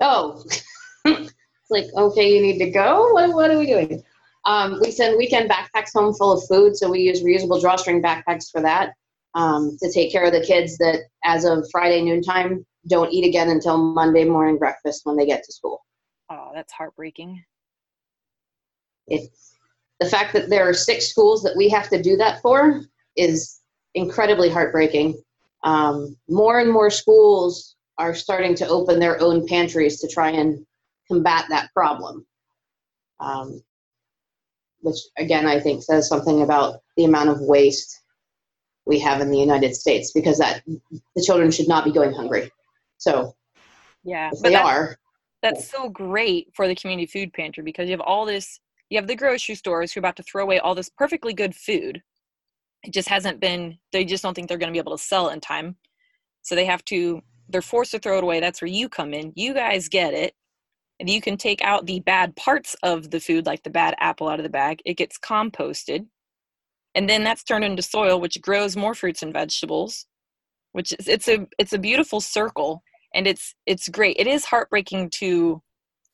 Oh, 0.00 0.42
it's 1.04 1.32
like 1.70 1.86
okay, 1.96 2.34
you 2.34 2.42
need 2.42 2.58
to 2.58 2.70
go. 2.70 3.12
What, 3.12 3.32
what 3.32 3.50
are 3.50 3.58
we 3.58 3.66
doing? 3.66 4.02
Um, 4.46 4.78
we 4.80 4.90
send 4.90 5.18
weekend 5.18 5.50
backpacks 5.50 5.92
home 5.94 6.14
full 6.14 6.32
of 6.32 6.46
food, 6.48 6.76
so 6.76 6.90
we 6.90 7.00
use 7.00 7.22
reusable 7.22 7.60
drawstring 7.60 8.02
backpacks 8.02 8.50
for 8.50 8.60
that 8.62 8.94
um, 9.34 9.76
to 9.82 9.92
take 9.92 10.10
care 10.10 10.24
of 10.24 10.32
the 10.32 10.44
kids 10.44 10.78
that, 10.78 11.00
as 11.24 11.44
of 11.44 11.66
Friday 11.70 12.02
noontime, 12.02 12.64
don't 12.88 13.12
eat 13.12 13.26
again 13.26 13.50
until 13.50 13.76
Monday 13.76 14.24
morning 14.24 14.58
breakfast 14.58 15.02
when 15.04 15.16
they 15.16 15.26
get 15.26 15.44
to 15.44 15.52
school. 15.52 15.84
Oh, 16.30 16.50
that's 16.54 16.72
heartbreaking. 16.72 17.44
It's 19.06 19.56
the 19.98 20.08
fact 20.08 20.32
that 20.32 20.48
there 20.48 20.68
are 20.68 20.74
six 20.74 21.08
schools 21.08 21.42
that 21.42 21.56
we 21.56 21.68
have 21.68 21.88
to 21.90 22.00
do 22.02 22.16
that 22.16 22.40
for 22.40 22.82
is 23.16 23.60
incredibly 23.94 24.48
heartbreaking. 24.48 25.20
Um, 25.62 26.16
more 26.28 26.60
and 26.60 26.72
more 26.72 26.90
schools 26.90 27.76
are 27.98 28.14
starting 28.14 28.54
to 28.56 28.68
open 28.68 28.98
their 28.98 29.20
own 29.20 29.46
pantries 29.46 30.00
to 30.00 30.08
try 30.08 30.30
and 30.30 30.64
combat 31.08 31.44
that 31.50 31.70
problem. 31.74 32.26
Um, 33.18 33.62
which 34.80 34.96
again, 35.18 35.46
I 35.46 35.60
think 35.60 35.82
says 35.82 36.08
something 36.08 36.42
about 36.42 36.80
the 36.96 37.04
amount 37.04 37.28
of 37.28 37.40
waste 37.40 38.00
we 38.86 38.98
have 39.00 39.20
in 39.20 39.30
the 39.30 39.38
United 39.38 39.74
States 39.74 40.12
because 40.12 40.38
that 40.38 40.62
the 40.66 41.22
children 41.22 41.50
should 41.50 41.68
not 41.68 41.84
be 41.84 41.92
going 41.92 42.14
hungry. 42.14 42.50
So 43.00 43.36
Yeah, 44.04 44.30
but 44.42 44.50
they 44.50 44.54
that's, 44.54 44.68
are, 44.68 44.98
that's 45.42 45.70
so 45.70 45.88
great 45.90 46.48
for 46.54 46.68
the 46.68 46.76
community 46.76 47.06
food 47.06 47.32
pantry 47.34 47.64
because 47.64 47.88
you 47.88 47.92
have 47.92 48.00
all 48.02 48.26
this. 48.26 48.60
You 48.90 48.98
have 48.98 49.08
the 49.08 49.16
grocery 49.16 49.56
stores 49.56 49.92
who 49.92 50.00
are 50.00 50.02
about 50.02 50.16
to 50.16 50.24
throw 50.24 50.44
away 50.44 50.60
all 50.60 50.76
this 50.76 50.90
perfectly 50.90 51.34
good 51.34 51.56
food. 51.56 52.02
It 52.84 52.92
just 52.94 53.08
hasn't 53.08 53.40
been. 53.40 53.78
They 53.92 54.04
just 54.06 54.22
don't 54.24 54.34
think 54.34 54.48
they're 54.48 54.58
going 54.58 54.72
to 54.72 54.74
be 54.74 54.80
able 54.80 54.96
to 54.98 55.02
sell 55.04 55.28
it 55.30 55.34
in 55.34 55.40
time, 55.40 55.76
so 56.42 56.54
they 56.56 56.66
have 56.66 56.84
to. 56.86 57.22
They're 57.50 57.62
forced 57.62 57.92
to 57.92 58.00
throw 58.00 58.18
it 58.18 58.24
away. 58.24 58.40
That's 58.40 58.62
where 58.62 58.68
you 58.70 58.88
come 58.88 59.14
in. 59.14 59.32
You 59.36 59.54
guys 59.54 59.88
get 59.88 60.14
it. 60.14 60.34
and 61.00 61.08
you 61.10 61.20
can 61.20 61.36
take 61.36 61.62
out 61.62 61.86
the 61.86 62.00
bad 62.00 62.36
parts 62.36 62.76
of 62.82 63.10
the 63.10 63.20
food 63.20 63.46
like 63.46 63.62
the 63.62 63.70
bad 63.70 63.94
apple 64.00 64.28
out 64.28 64.38
of 64.40 64.44
the 64.44 64.50
bag 64.50 64.80
it 64.84 64.96
gets 64.96 65.18
composted 65.18 66.06
and 66.94 67.08
then 67.08 67.24
that's 67.24 67.44
turned 67.44 67.64
into 67.64 67.82
soil 67.82 68.20
which 68.20 68.40
grows 68.42 68.76
more 68.76 68.94
fruits 68.94 69.22
and 69.22 69.32
vegetables 69.32 70.06
which 70.72 70.92
is 70.98 71.08
it's 71.08 71.28
a 71.28 71.46
it's 71.58 71.72
a 71.72 71.78
beautiful 71.78 72.20
circle 72.20 72.82
and 73.14 73.26
it's 73.26 73.54
it's 73.66 73.88
great. 73.88 74.16
It 74.18 74.26
is 74.26 74.44
heartbreaking 74.44 75.10
to 75.10 75.62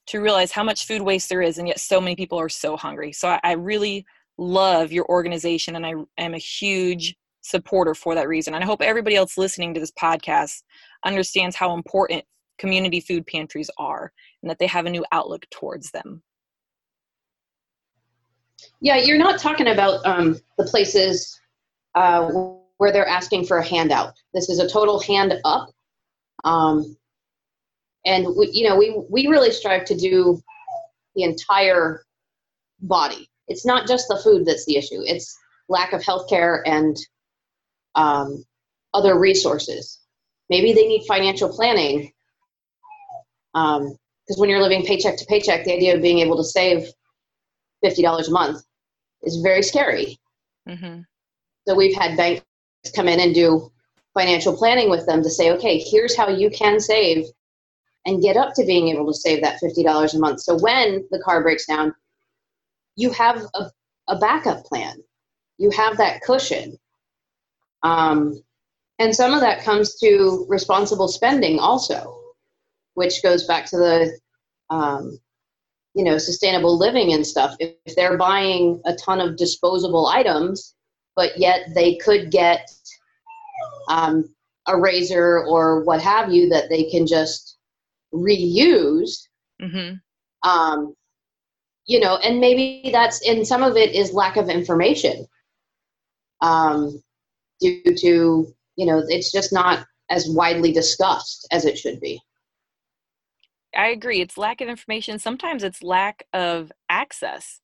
to 0.09 0.21
realize 0.21 0.53
how 0.53 0.63
much 0.63 0.87
food 0.87 1.03
waste 1.03 1.29
there 1.29 1.43
is 1.43 1.59
and 1.59 1.67
yet 1.67 1.81
so 1.81 2.01
many 2.01 2.17
people 2.17 2.39
are 2.39 2.49
so 2.49 2.77
hungry. 2.77 3.13
So 3.13 3.29
i, 3.29 3.41
I 3.43 3.53
really 3.53 4.07
love 4.39 4.93
your 4.93 5.07
organization 5.07 5.77
and 5.77 5.87
i 5.87 5.95
am 6.19 6.35
a 6.35 6.39
huge 6.39 7.17
supporter 7.41 7.95
for 7.95 8.15
that 8.15 8.29
reason. 8.29 8.55
And 8.55 8.63
i 8.63 8.67
hope 8.67 8.83
everybody 8.83 9.17
else 9.17 9.39
listening 9.39 9.75
to 9.75 9.81
this 9.81 9.93
podcast 9.93 10.63
understands 11.05 11.57
how 11.57 11.75
important 11.75 12.25
community 12.59 13.01
food 13.01 13.27
pantries 13.27 13.71
are 13.79 14.13
and 14.43 14.51
that 14.51 14.59
they 14.59 14.67
have 14.67 14.87
a 14.87 14.91
new 14.91 15.05
outlook 15.13 15.45
towards 15.51 15.91
them. 15.91 16.23
Yeah 18.81 18.99
you're 18.99 19.19
not 19.19 19.41
talking 19.41 19.69
about 19.69 20.05
um, 20.07 20.39
the 20.57 20.65
places 20.65 21.39
uh, 21.95 22.31
where 22.77 22.93
they're 22.93 23.09
asking 23.09 23.47
for 23.47 23.59
a 23.59 23.67
handout. 23.67 24.13
This 24.35 24.51
is 24.51 24.59
a 24.59 24.69
total 24.69 25.01
hand 25.01 25.35
up 25.45 25.71
um, 26.45 26.97
and 28.05 28.27
we, 28.37 28.51
you 28.53 28.69
know 28.69 28.77
we 28.77 29.03
we 29.11 29.27
really 29.27 29.51
strive 29.51 29.85
to 29.87 29.97
do 29.97 30.41
the 31.15 31.23
entire 31.23 32.05
body. 32.81 33.29
It's 33.49 33.65
not 33.65 33.87
just 33.87 34.09
the 34.09 34.19
food 34.19 34.47
that's 34.47 34.67
the 34.67 34.77
issue. 34.77 35.01
It's 35.05 35.37
lack 35.69 35.93
of 35.93 36.05
health 36.05 36.29
care 36.29 36.63
and 36.67 36.97
um, 37.95 38.45
other 38.95 39.19
resources. 39.19 40.01
Maybe 40.51 40.73
they 40.73 40.87
need 40.87 41.05
financial 41.07 41.49
planning 41.49 42.13
because 43.53 43.81
um, 43.81 44.37
when 44.37 44.51
you're 44.51 44.63
living 44.63 44.85
paycheck 44.85 45.17
to 45.17 45.25
paycheck 45.27 45.65
the 45.65 45.73
idea 45.73 45.95
of 45.95 46.03
being 46.03 46.19
able 46.19 46.37
to 46.37 46.45
save 46.45 46.89
$50 47.85 48.29
a 48.29 48.31
month 48.31 48.63
is 49.23 49.41
very 49.43 49.63
scary. 49.63 50.19
Mm-hmm. 50.69 51.03
so 51.69 51.77
we've 51.77 51.95
had 51.95 52.17
banks 52.17 52.43
come 52.97 53.07
in 53.07 53.21
and 53.21 53.33
do 53.33 53.71
financial 54.17 54.57
planning 54.57 54.89
with 54.89 55.05
them 55.07 55.23
to 55.23 55.31
say 55.31 55.53
okay 55.53 55.79
here's 55.79 56.17
how 56.17 56.29
you 56.29 56.49
can 56.51 56.81
save 56.81 57.27
and 58.07 58.23
get 58.23 58.37
up 58.37 58.55
to 58.55 58.65
being 58.65 58.89
able 58.89 59.07
to 59.07 59.19
save 59.19 59.43
that 59.43 59.61
$50 59.61 60.15
a 60.15 60.19
month. 60.19 60.41
So 60.41 60.57
when 60.59 61.07
the 61.11 61.19
car 61.19 61.43
breaks 61.43 61.67
down, 61.67 61.93
you 62.95 63.11
have 63.11 63.43
a, 63.55 63.71
a 64.09 64.19
backup 64.19 64.65
plan. 64.65 64.97
You 65.59 65.71
have 65.71 65.97
that 65.99 66.23
cushion. 66.23 66.79
Um, 67.83 68.41
and 68.99 69.15
some 69.15 69.35
of 69.35 69.41
that 69.41 69.65
comes 69.65 69.97
to 69.97 70.47
responsible 70.49 71.09
spending 71.09 71.59
also, 71.59 72.19
which 72.95 73.23
goes 73.23 73.45
back 73.47 73.67
to 73.67 73.77
the, 73.77 74.19
um, 74.71 75.19
you 75.95 76.05
know, 76.05 76.17
sustainable 76.17 76.79
living 76.79 77.13
and 77.13 77.27
stuff. 77.27 77.57
If, 77.59 77.75
if 77.85 77.97
they're 77.97 78.17
buying 78.17 78.81
a 78.87 78.95
ton 78.95 79.21
of 79.21 79.37
disposable 79.37 80.07
items, 80.07 80.75
but 81.17 81.37
yet 81.39 81.71
they 81.75 81.97
could 81.97 82.31
get 82.31 82.71
um, 83.89 84.25
a 84.67 84.79
razor 84.79 85.45
or 85.47 85.85
what 85.85 86.01
have 86.01 86.33
you 86.33 86.49
that 86.51 86.69
they 86.69 86.85
can 86.91 87.07
just 87.07 87.57
reuse. 88.13 89.29
Mm-hmm. 89.61 90.49
Um, 90.49 90.95
you 91.87 92.01
know, 92.01 92.17
and 92.17 92.41
maybe 92.41 92.91
that's 92.93 93.27
and 93.27 93.47
some 93.47 93.63
of 93.63 93.77
it 93.77 93.95
is 93.95 94.13
lack 94.13 94.37
of 94.37 94.49
information 94.49 95.27
um, 96.41 97.03
due 97.61 97.83
to 97.85 98.55
you 98.77 98.87
know 98.87 99.03
it's 99.09 99.31
just 99.31 99.53
not 99.53 99.87
as 100.11 100.29
widely 100.29 100.73
discussed 100.73 101.47
as 101.53 101.65
it 101.65 101.79
should 101.79 102.01
be. 102.01 102.21
I 103.75 103.89
agree. 103.89 104.21
It's 104.21 104.39
lack 104.39 104.61
of 104.61 104.69
information. 104.69 105.19
Sometimes 105.19 105.63
it's 105.63 105.83
lack 105.83 106.25
of 106.33 106.73
access 106.89 107.61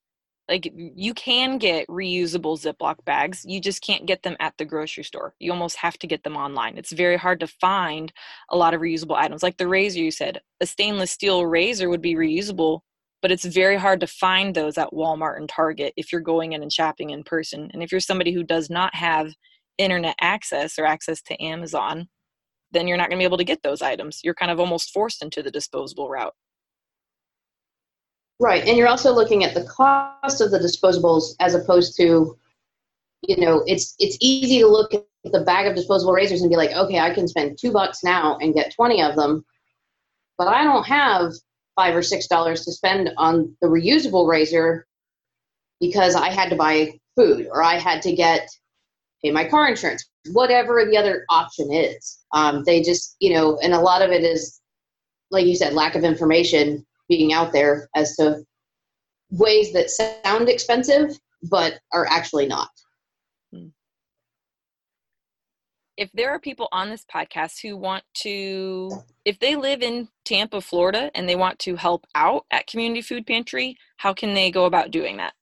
like 0.48 0.70
you 0.74 1.14
can 1.14 1.58
get 1.58 1.86
reusable 1.88 2.60
ziploc 2.60 2.96
bags 3.04 3.44
you 3.46 3.60
just 3.60 3.80
can't 3.82 4.06
get 4.06 4.22
them 4.22 4.36
at 4.40 4.54
the 4.58 4.64
grocery 4.64 5.04
store. 5.04 5.34
You 5.38 5.52
almost 5.52 5.76
have 5.76 5.98
to 5.98 6.06
get 6.06 6.24
them 6.24 6.36
online. 6.36 6.76
It's 6.76 6.92
very 6.92 7.16
hard 7.16 7.40
to 7.40 7.46
find 7.46 8.12
a 8.50 8.56
lot 8.56 8.74
of 8.74 8.80
reusable 8.80 9.16
items. 9.16 9.42
Like 9.42 9.56
the 9.56 9.68
razor 9.68 10.00
you 10.00 10.10
said 10.10 10.40
a 10.60 10.66
stainless 10.66 11.10
steel 11.10 11.46
razor 11.46 11.88
would 11.88 12.02
be 12.02 12.14
reusable 12.14 12.80
but 13.20 13.30
it's 13.30 13.44
very 13.44 13.76
hard 13.76 14.00
to 14.00 14.06
find 14.08 14.52
those 14.52 14.76
at 14.76 14.92
walmart 14.92 15.36
and 15.36 15.48
target 15.48 15.94
if 15.96 16.10
you're 16.10 16.20
going 16.20 16.54
in 16.54 16.62
and 16.62 16.72
shopping 16.72 17.10
in 17.10 17.22
person. 17.22 17.70
And 17.72 17.82
if 17.82 17.92
you're 17.92 18.00
somebody 18.00 18.32
who 18.32 18.42
does 18.42 18.68
not 18.68 18.94
have 18.96 19.32
internet 19.78 20.16
access 20.20 20.78
or 20.78 20.84
access 20.84 21.22
to 21.22 21.42
amazon 21.42 22.08
then 22.72 22.88
you're 22.88 22.96
not 22.96 23.08
going 23.08 23.18
to 23.18 23.22
be 23.22 23.26
able 23.26 23.38
to 23.38 23.44
get 23.44 23.62
those 23.62 23.82
items. 23.82 24.20
You're 24.24 24.34
kind 24.34 24.50
of 24.50 24.58
almost 24.58 24.92
forced 24.92 25.22
into 25.22 25.42
the 25.42 25.50
disposable 25.50 26.08
route 26.08 26.34
Right, 28.42 28.66
and 28.66 28.76
you're 28.76 28.88
also 28.88 29.14
looking 29.14 29.44
at 29.44 29.54
the 29.54 29.62
cost 29.62 30.40
of 30.40 30.50
the 30.50 30.58
disposables 30.58 31.36
as 31.38 31.54
opposed 31.54 31.96
to, 31.98 32.36
you 33.22 33.36
know, 33.36 33.62
it's 33.68 33.94
it's 34.00 34.18
easy 34.20 34.58
to 34.58 34.66
look 34.66 34.92
at 34.92 35.04
the 35.22 35.42
bag 35.42 35.68
of 35.68 35.76
disposable 35.76 36.12
razors 36.12 36.40
and 36.40 36.50
be 36.50 36.56
like, 36.56 36.72
okay, 36.72 36.98
I 36.98 37.14
can 37.14 37.28
spend 37.28 37.56
two 37.56 37.70
bucks 37.70 38.02
now 38.02 38.38
and 38.38 38.52
get 38.52 38.74
twenty 38.74 39.00
of 39.00 39.14
them, 39.14 39.44
but 40.38 40.48
I 40.48 40.64
don't 40.64 40.84
have 40.88 41.30
five 41.76 41.94
or 41.94 42.02
six 42.02 42.26
dollars 42.26 42.64
to 42.64 42.72
spend 42.72 43.12
on 43.16 43.56
the 43.60 43.68
reusable 43.68 44.26
razor 44.26 44.88
because 45.80 46.16
I 46.16 46.30
had 46.30 46.50
to 46.50 46.56
buy 46.56 46.98
food 47.14 47.46
or 47.48 47.62
I 47.62 47.78
had 47.78 48.02
to 48.02 48.12
get 48.12 48.48
pay 49.22 49.30
my 49.30 49.44
car 49.44 49.68
insurance, 49.68 50.10
whatever 50.32 50.84
the 50.84 50.96
other 50.96 51.24
option 51.30 51.72
is. 51.72 52.18
Um, 52.32 52.64
they 52.64 52.82
just, 52.82 53.14
you 53.20 53.34
know, 53.34 53.60
and 53.62 53.72
a 53.72 53.78
lot 53.78 54.02
of 54.02 54.10
it 54.10 54.24
is, 54.24 54.60
like 55.30 55.46
you 55.46 55.54
said, 55.54 55.74
lack 55.74 55.94
of 55.94 56.02
information 56.02 56.84
being 57.08 57.32
out 57.32 57.52
there 57.52 57.88
as 57.94 58.16
to 58.16 58.44
ways 59.30 59.72
that 59.72 59.90
sound 59.90 60.48
expensive 60.48 61.16
but 61.42 61.80
are 61.92 62.06
actually 62.06 62.46
not. 62.46 62.70
Hmm. 63.52 63.68
If 65.96 66.10
there 66.14 66.30
are 66.30 66.38
people 66.38 66.68
on 66.72 66.88
this 66.88 67.04
podcast 67.12 67.60
who 67.60 67.76
want 67.76 68.04
to, 68.18 68.92
if 69.24 69.40
they 69.40 69.56
live 69.56 69.82
in 69.82 70.06
Tampa, 70.24 70.60
Florida, 70.60 71.10
and 71.14 71.28
they 71.28 71.34
want 71.36 71.58
to 71.60 71.76
help 71.76 72.04
out 72.14 72.44
at 72.50 72.66
Community 72.66 73.00
Food 73.02 73.26
Pantry, 73.26 73.76
how 73.98 74.14
can 74.14 74.34
they 74.34 74.50
go 74.50 74.64
about 74.64 74.90
doing 74.90 75.18
that? 75.18 75.34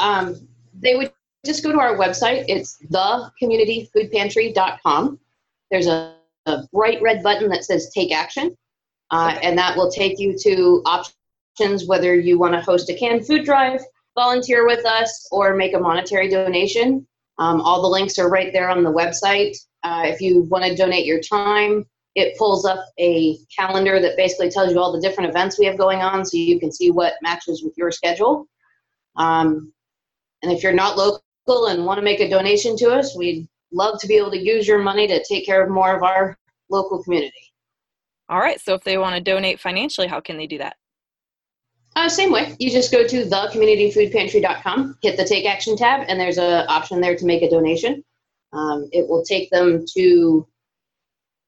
Um, 0.00 0.48
they 0.74 0.96
would 0.96 1.12
just 1.46 1.62
go 1.62 1.70
to 1.70 1.78
our 1.78 1.96
website. 1.96 2.46
It's 2.48 2.78
thecommunityfoodpantry.com. 2.90 5.20
There's 5.70 5.86
a, 5.86 6.16
a 6.46 6.64
bright 6.72 7.00
red 7.00 7.22
button 7.22 7.48
that 7.50 7.64
says 7.64 7.92
Take 7.94 8.12
Action 8.12 8.56
uh, 9.14 9.38
and 9.42 9.56
that 9.56 9.76
will 9.76 9.92
take 9.92 10.18
you 10.18 10.36
to 10.36 10.82
options 10.84 11.86
whether 11.86 12.16
you 12.16 12.36
want 12.36 12.52
to 12.52 12.60
host 12.60 12.90
a 12.90 12.94
canned 12.94 13.24
food 13.24 13.44
drive, 13.44 13.80
volunteer 14.16 14.66
with 14.66 14.84
us, 14.84 15.28
or 15.30 15.54
make 15.54 15.72
a 15.72 15.78
monetary 15.78 16.28
donation. 16.28 17.06
Um, 17.38 17.60
all 17.60 17.80
the 17.80 17.88
links 17.88 18.18
are 18.18 18.28
right 18.28 18.52
there 18.52 18.68
on 18.68 18.82
the 18.82 18.90
website. 18.90 19.56
Uh, 19.84 20.02
if 20.06 20.20
you 20.20 20.42
want 20.50 20.64
to 20.64 20.74
donate 20.74 21.06
your 21.06 21.20
time, 21.20 21.84
it 22.16 22.36
pulls 22.36 22.64
up 22.64 22.84
a 22.98 23.38
calendar 23.56 24.00
that 24.00 24.16
basically 24.16 24.50
tells 24.50 24.72
you 24.72 24.80
all 24.80 24.90
the 24.90 25.00
different 25.00 25.30
events 25.30 25.60
we 25.60 25.66
have 25.66 25.78
going 25.78 26.00
on 26.00 26.24
so 26.24 26.36
you 26.36 26.58
can 26.58 26.72
see 26.72 26.90
what 26.90 27.14
matches 27.22 27.62
with 27.62 27.74
your 27.76 27.92
schedule. 27.92 28.48
Um, 29.14 29.72
and 30.42 30.50
if 30.50 30.64
you're 30.64 30.72
not 30.72 30.96
local 30.96 31.66
and 31.68 31.86
want 31.86 31.98
to 31.98 32.04
make 32.04 32.18
a 32.18 32.28
donation 32.28 32.76
to 32.78 32.90
us, 32.90 33.16
we'd 33.16 33.46
love 33.72 34.00
to 34.00 34.08
be 34.08 34.16
able 34.16 34.32
to 34.32 34.44
use 34.44 34.66
your 34.66 34.80
money 34.80 35.06
to 35.06 35.22
take 35.22 35.46
care 35.46 35.62
of 35.62 35.70
more 35.70 35.94
of 35.94 36.02
our 36.02 36.36
local 36.68 37.00
community. 37.00 37.43
All 38.28 38.38
right. 38.38 38.60
So 38.60 38.74
if 38.74 38.84
they 38.84 38.98
want 38.98 39.16
to 39.16 39.20
donate 39.20 39.60
financially, 39.60 40.06
how 40.06 40.20
can 40.20 40.36
they 40.36 40.46
do 40.46 40.58
that? 40.58 40.76
Uh, 41.96 42.08
same 42.08 42.32
way. 42.32 42.56
You 42.58 42.70
just 42.70 42.90
go 42.90 43.06
to 43.06 43.24
thecommunityfoodpantry.com, 43.24 44.98
hit 45.00 45.16
the 45.16 45.24
Take 45.24 45.46
Action 45.46 45.76
tab, 45.76 46.06
and 46.08 46.18
there's 46.18 46.38
an 46.38 46.66
option 46.68 47.00
there 47.00 47.14
to 47.14 47.24
make 47.24 47.42
a 47.42 47.50
donation. 47.50 48.02
Um, 48.52 48.88
it 48.92 49.08
will 49.08 49.24
take 49.24 49.50
them 49.50 49.84
to 49.96 50.46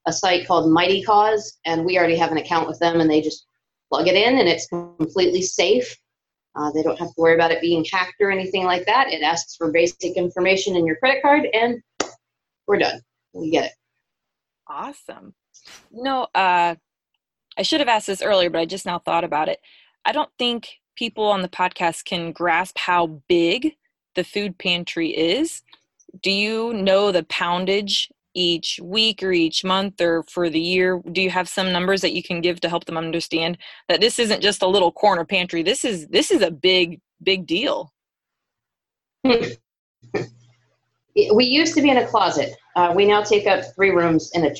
a 0.07 0.13
site 0.13 0.47
called 0.47 0.71
Mighty 0.71 1.03
Cause, 1.03 1.59
and 1.65 1.85
we 1.85 1.99
already 1.99 2.17
have 2.17 2.31
an 2.31 2.39
account 2.39 2.69
with 2.69 2.79
them, 2.79 3.01
and 3.01 3.11
they 3.11 3.21
just 3.21 3.47
plug 3.91 4.07
it 4.07 4.15
in, 4.15 4.39
and 4.39 4.49
it's 4.49 4.69
completely 4.69 5.43
safe. 5.43 5.97
Uh, 6.55 6.71
they 6.73 6.83
don't 6.83 6.99
have 6.99 7.09
to 7.09 7.15
worry 7.21 7.35
about 7.35 7.51
it 7.51 7.61
being 7.61 7.85
hacked 7.91 8.15
or 8.21 8.31
anything 8.31 8.65
like 8.65 8.87
that. 8.87 9.13
It 9.13 9.23
asks 9.23 9.57
for 9.57 9.73
basic 9.73 10.17
information 10.17 10.77
in 10.77 10.87
your 10.87 10.97
credit 10.97 11.23
card, 11.23 11.49
and 11.53 11.83
we're 12.67 12.79
done. 12.79 13.01
We 13.33 13.51
get 13.51 13.67
it. 13.67 13.73
Awesome. 14.69 15.35
No, 15.93 16.27
uh, 16.35 16.77
I 17.59 17.63
should 17.63 17.81
have 17.81 17.89
asked 17.89 18.07
this 18.07 18.23
earlier, 18.23 18.51
but 18.51 18.61
I 18.61 18.67
just 18.67 18.87
now 18.87 18.99
thought 18.99 19.25
about 19.25 19.49
it. 19.49 19.61
I 20.05 20.13
don't 20.13 20.31
think 20.39 20.79
people 20.97 21.25
on 21.25 21.43
the 21.43 21.49
podcast 21.49 22.05
can 22.05 22.33
grasp 22.33 22.79
how 22.79 23.21
big 23.29 23.75
the 24.15 24.25
food 24.25 24.59
pantry 24.59 25.11
is. 25.11 25.63
Do 26.23 26.31
you 26.31 26.73
know 26.73 27.13
the 27.13 27.25
poundage 27.25 28.11
each 28.35 28.79
week 28.83 29.23
or 29.23 29.33
each 29.33 29.65
month 29.65 30.01
or 30.01 30.23
for 30.25 30.51
the 30.51 30.61
year? 30.61 31.03
Do 31.13 31.23
you 31.23 31.31
have 31.31 31.49
some 31.49 31.73
numbers 31.73 32.01
that 32.03 32.13
you 32.13 32.23
can 32.23 32.41
give 32.41 32.61
to 32.61 32.69
help 32.69 32.85
them 32.85 32.97
understand 32.97 33.59
that 33.89 34.01
this 34.01 34.19
isn't 34.19 34.43
just 34.43 34.63
a 34.63 34.69
little 34.69 34.93
corner 34.93 35.25
pantry? 35.25 35.63
This 35.63 35.85
is 35.85 36.07
this 36.09 36.31
is 36.31 36.43
a 36.43 36.51
big 36.51 37.01
big 37.23 37.47
deal. 37.47 37.93
we 39.25 39.57
used 41.45 41.75
to 41.75 41.83
be 41.83 41.91
in 41.91 41.99
a 41.99 42.07
closet. 42.07 42.55
Uh, 42.77 42.93
we 42.95 43.07
now 43.07 43.23
take 43.23 43.47
up 43.47 43.65
three 43.75 43.91
rooms 43.91 44.31
in 44.35 44.45
a 44.45 44.55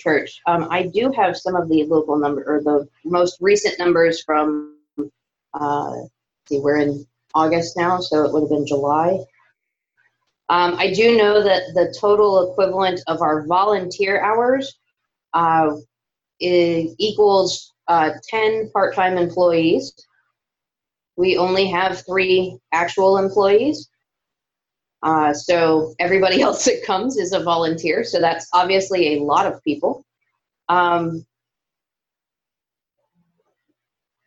church. 0.00 0.40
Um, 0.46 0.66
I 0.70 0.86
do 0.86 1.12
have 1.16 1.36
some 1.36 1.54
of 1.54 1.68
the 1.68 1.84
local 1.84 2.18
number 2.18 2.42
or 2.46 2.62
the 2.62 2.88
most 3.04 3.38
recent 3.40 3.78
numbers 3.78 4.22
from. 4.22 4.76
Uh, 5.52 5.94
see, 6.48 6.58
we're 6.58 6.78
in 6.78 7.04
August 7.34 7.76
now, 7.76 7.98
so 7.98 8.24
it 8.24 8.32
would 8.32 8.42
have 8.42 8.50
been 8.50 8.66
July. 8.66 9.18
Um, 10.48 10.74
I 10.78 10.92
do 10.92 11.16
know 11.16 11.42
that 11.42 11.62
the 11.74 11.94
total 11.98 12.50
equivalent 12.50 13.00
of 13.06 13.22
our 13.22 13.46
volunteer 13.46 14.20
hours 14.20 14.78
uh, 15.32 15.70
equals 16.40 17.72
uh, 17.86 18.10
10 18.28 18.70
part 18.72 18.94
time 18.94 19.16
employees. 19.16 19.92
We 21.16 21.36
only 21.36 21.66
have 21.66 22.04
three 22.06 22.58
actual 22.72 23.18
employees. 23.18 23.89
Uh, 25.02 25.32
so 25.32 25.94
everybody 25.98 26.40
else 26.42 26.64
that 26.64 26.82
comes 26.84 27.16
is 27.16 27.32
a 27.32 27.40
volunteer. 27.42 28.04
So 28.04 28.20
that's 28.20 28.48
obviously 28.52 29.16
a 29.18 29.22
lot 29.22 29.46
of 29.46 29.62
people. 29.62 30.04
Um, 30.68 31.26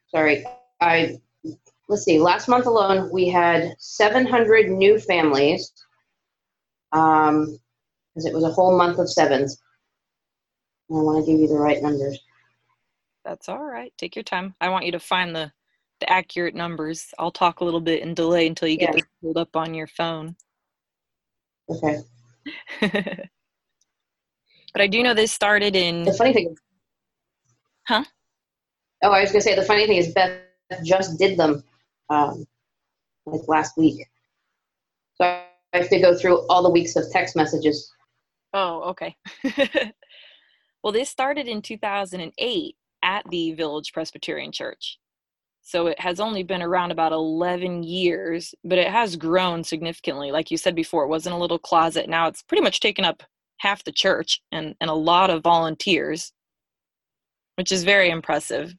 sorry, 0.10 0.46
I 0.82 1.20
let's 1.90 2.04
see. 2.04 2.20
Last 2.20 2.48
month 2.48 2.66
alone, 2.66 3.10
we 3.12 3.28
had 3.30 3.76
700 3.80 4.70
new 4.70 5.00
families. 5.00 5.72
Um, 6.92 7.58
because 8.14 8.26
it 8.28 8.34
was 8.34 8.44
a 8.44 8.52
whole 8.52 8.78
month 8.78 9.00
of 9.00 9.10
sevens. 9.10 9.60
I 10.92 10.94
want 10.96 11.26
to 11.26 11.32
give 11.32 11.42
you 11.42 11.48
the 11.48 11.56
right 11.56 11.82
numbers. 11.82 12.20
That's 13.26 13.50
all 13.50 13.64
right. 13.64 13.92
Take 13.98 14.16
your 14.16 14.24
time. 14.24 14.54
I 14.62 14.70
want 14.70 14.86
you 14.86 14.92
to 14.92 15.00
find 15.00 15.36
the 15.36 15.52
the 16.00 16.10
accurate 16.12 16.54
numbers. 16.54 17.14
I'll 17.18 17.32
talk 17.32 17.62
a 17.62 17.64
little 17.64 17.80
bit 17.80 18.04
and 18.04 18.16
delay 18.16 18.46
until 18.46 18.68
you 18.68 18.78
get 18.78 18.90
Yeah. 18.90 18.96
this 18.96 19.06
pulled 19.22 19.38
up 19.38 19.56
on 19.56 19.74
your 19.74 19.88
phone. 19.88 20.36
Okay. 21.70 22.00
but 22.82 24.82
I 24.82 24.88
do 24.88 25.04
know 25.04 25.14
this 25.14 25.32
started 25.32 25.76
in 25.76 26.04
The 26.04 26.14
funny 26.14 26.34
thing 26.34 26.56
Huh? 27.88 28.04
Oh, 29.04 29.12
I 29.12 29.22
was 29.22 29.32
gonna 29.32 29.42
say 29.42 29.56
the 29.56 29.64
funny 29.64 29.86
thing 29.88 29.98
is 29.98 30.14
Beth 30.14 30.40
just 30.84 31.20
did 31.20 31.38
them, 31.38 31.64
um, 32.10 32.46
like 33.26 33.48
last 33.48 33.78
week. 33.78 34.08
So 35.16 35.26
I 35.26 35.46
have 35.74 35.90
to 35.90 36.00
go 36.00 36.18
through 36.18 36.48
all 36.48 36.64
the 36.64 36.70
weeks 36.70 36.96
of 36.96 37.06
text 37.12 37.36
messages. 37.36 37.92
Oh, 38.54 38.82
okay. 38.92 39.16
well, 40.84 40.94
this 40.94 41.10
started 41.10 41.48
in 41.48 41.62
2008 41.62 42.76
at 43.02 43.30
the 43.30 43.54
Village 43.54 43.92
Presbyterian 43.94 44.52
Church. 44.52 45.00
So 45.64 45.88
it 45.88 46.00
has 46.00 46.20
only 46.20 46.44
been 46.44 46.62
around 46.62 46.92
about 46.92 47.14
11 47.14 47.84
years, 47.84 48.54
but 48.66 48.78
it 48.78 48.90
has 48.90 49.16
grown 49.16 49.64
significantly. 49.64 50.30
Like 50.30 50.52
you 50.52 50.58
said 50.58 50.76
before, 50.76 51.06
it 51.06 51.10
wasn't 51.10 51.36
a 51.36 51.40
little 51.40 51.58
closet. 51.58 52.10
Now 52.10 52.28
it's 52.28 52.44
pretty 52.44 52.62
much 52.62 52.82
taken 52.82 53.06
up 53.06 53.24
half 53.58 53.86
the 53.86 53.92
church 53.94 54.42
and, 54.52 54.76
and 54.82 54.90
a 54.90 54.94
lot 54.94 55.30
of 55.30 55.42
volunteers, 55.42 56.34
which 57.56 57.72
is 57.72 57.86
very 57.86 58.10
impressive. 58.10 58.76